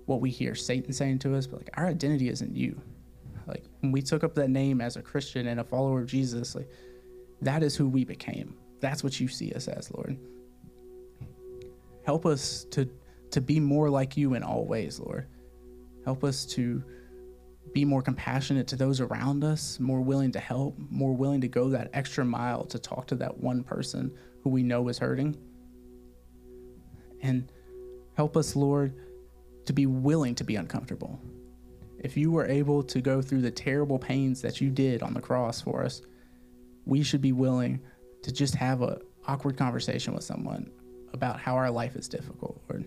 what 0.07 0.21
we 0.21 0.31
hear 0.31 0.55
Satan 0.55 0.93
saying 0.93 1.19
to 1.21 1.35
us, 1.35 1.47
but 1.47 1.61
like 1.61 1.71
our 1.75 1.87
identity 1.87 2.29
isn't 2.29 2.55
you. 2.55 2.81
Like 3.47 3.65
when 3.81 3.93
we 3.93 4.03
took 4.03 4.25
up 4.25 4.35
that 4.35 4.51
name 4.51 4.81
as 4.81 4.97
a 4.97 5.03
Christian 5.03 5.49
and 5.49 5.61
a 5.61 5.65
follower 5.65 6.01
of 6.01 6.07
Jesus, 6.07 6.55
like 6.55 6.69
that 7.43 7.63
is 7.63 7.77
who 7.77 7.89
we 7.89 8.05
became 8.05 8.57
that's 8.81 9.05
what 9.05 9.21
you 9.21 9.29
see 9.29 9.53
us 9.53 9.69
as, 9.69 9.91
Lord. 9.93 10.19
Help 12.05 12.27
us 12.27 12.65
to, 12.71 12.89
to 13.31 13.41
be 13.41 13.61
more 13.61 13.91
like 13.91 14.17
you 14.17 14.35
in 14.35 14.43
all 14.43 14.65
ways, 14.67 14.99
Lord. 14.99 15.27
Help 16.05 16.25
us 16.25 16.45
to 16.47 16.83
be 17.73 17.85
more 17.85 18.03
compassionate 18.03 18.67
to 18.69 18.77
those 18.77 19.01
around 19.01 19.45
us, 19.45 19.79
more 19.79 20.01
willing 20.01 20.33
to 20.33 20.41
help, 20.41 20.77
more 20.91 21.15
willing 21.15 21.41
to 21.41 21.49
go 21.49 21.69
that 21.69 21.91
extra 21.93 22.25
mile 22.25 22.65
to 22.65 22.79
talk 22.79 23.07
to 23.09 23.15
that 23.17 23.39
one 23.39 23.63
person 23.63 24.11
who 24.43 24.51
we 24.51 24.63
know 24.63 24.89
is 24.89 24.99
hurting. 24.99 25.37
And 27.23 27.53
help 28.17 28.37
us, 28.37 28.57
Lord, 28.57 28.95
to 29.67 29.73
be 29.73 29.87
willing 29.87 30.35
to 30.37 30.45
be 30.45 30.57
uncomfortable. 30.57 31.21
If 32.01 32.17
you 32.17 32.31
were 32.31 32.47
able 32.47 32.83
to 32.85 33.01
go 33.01 33.21
through 33.21 33.43
the 33.43 33.51
terrible 33.51 33.99
pains 33.99 34.41
that 34.43 34.61
you 34.61 34.71
did 34.71 35.03
on 35.03 35.15
the 35.15 35.21
cross 35.21 35.61
for 35.61 35.85
us, 35.85 36.01
we 36.87 37.03
should 37.03 37.21
be 37.21 37.33
willing 37.33 37.81
to 38.23 38.33
just 38.33 38.55
have 38.55 38.83
a 38.83 39.01
awkward 39.27 39.57
conversation 39.57 40.15
with 40.15 40.25
someone 40.25 40.71
about 41.13 41.39
how 41.39 41.55
our 41.55 41.71
life 41.71 41.97
is 41.97 42.09
difficult, 42.09 42.61
Lord. 42.69 42.85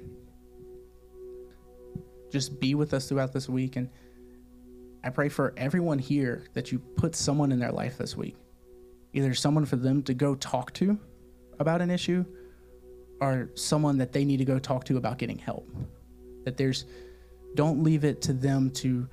Just 2.31 2.59
be 2.59 2.75
with 2.75 2.93
us 2.93 3.07
throughout 3.07 3.33
this 3.33 3.47
week 3.47 3.75
and 3.75 3.89
I 5.03 5.09
pray 5.09 5.27
for 5.27 5.53
everyone 5.57 5.99
here 5.99 6.45
that 6.53 6.71
you 6.71 6.79
put 6.79 7.15
someone 7.15 7.51
in 7.51 7.59
their 7.59 7.73
life 7.73 7.97
this 7.97 8.15
week, 8.15 8.37
either 9.11 9.33
someone 9.33 9.65
for 9.65 9.75
them 9.75 10.01
to 10.03 10.13
go 10.13 10.33
talk 10.35 10.73
to 10.75 10.97
about 11.59 11.81
an 11.81 11.91
issue 11.91 12.23
or 13.19 13.49
someone 13.55 13.97
that 13.97 14.13
they 14.13 14.23
need 14.23 14.37
to 14.37 14.45
go 14.45 14.59
talk 14.59 14.85
to 14.85 14.97
about 14.97 15.17
getting 15.17 15.37
help. 15.37 15.69
That 16.45 16.55
there's, 16.55 16.85
don't 17.55 17.83
leave 17.83 18.05
it 18.05 18.21
to 18.23 18.33
them 18.33 18.69
to 18.71 19.07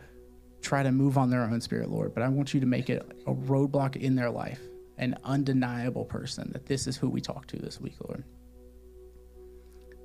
try 0.62 0.84
to 0.84 0.92
move 0.92 1.18
on 1.18 1.28
their 1.28 1.42
own 1.42 1.60
spirit, 1.60 1.90
Lord, 1.90 2.14
but 2.14 2.22
I 2.22 2.28
want 2.28 2.54
you 2.54 2.60
to 2.60 2.66
make 2.66 2.88
it 2.88 3.04
a 3.26 3.34
roadblock 3.34 3.96
in 3.96 4.14
their 4.14 4.30
life, 4.30 4.60
an 5.00 5.16
undeniable 5.24 6.04
person 6.04 6.50
that 6.52 6.66
this 6.66 6.86
is 6.86 6.96
who 6.96 7.08
we 7.08 7.20
talk 7.20 7.46
to 7.46 7.56
this 7.56 7.80
week, 7.80 7.96
Lord. 8.06 8.22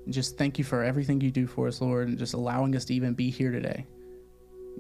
And 0.06 0.14
just 0.14 0.38
thank 0.38 0.58
you 0.58 0.64
for 0.64 0.84
everything 0.84 1.22
you 1.22 1.32
do 1.32 1.46
for 1.46 1.68
us, 1.68 1.82
Lord, 1.82 2.08
and 2.08 2.18
just 2.18 2.34
allowing 2.34 2.76
us 2.76 2.86
to 2.86 2.94
even 2.94 3.14
be 3.14 3.30
here 3.30 3.52
today. 3.52 3.86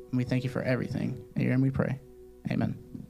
And 0.09 0.17
we 0.17 0.23
thank 0.23 0.43
you 0.43 0.49
for 0.49 0.61
everything. 0.61 1.21
And 1.35 1.61
we 1.61 1.69
pray. 1.69 1.99
Amen. 2.49 3.04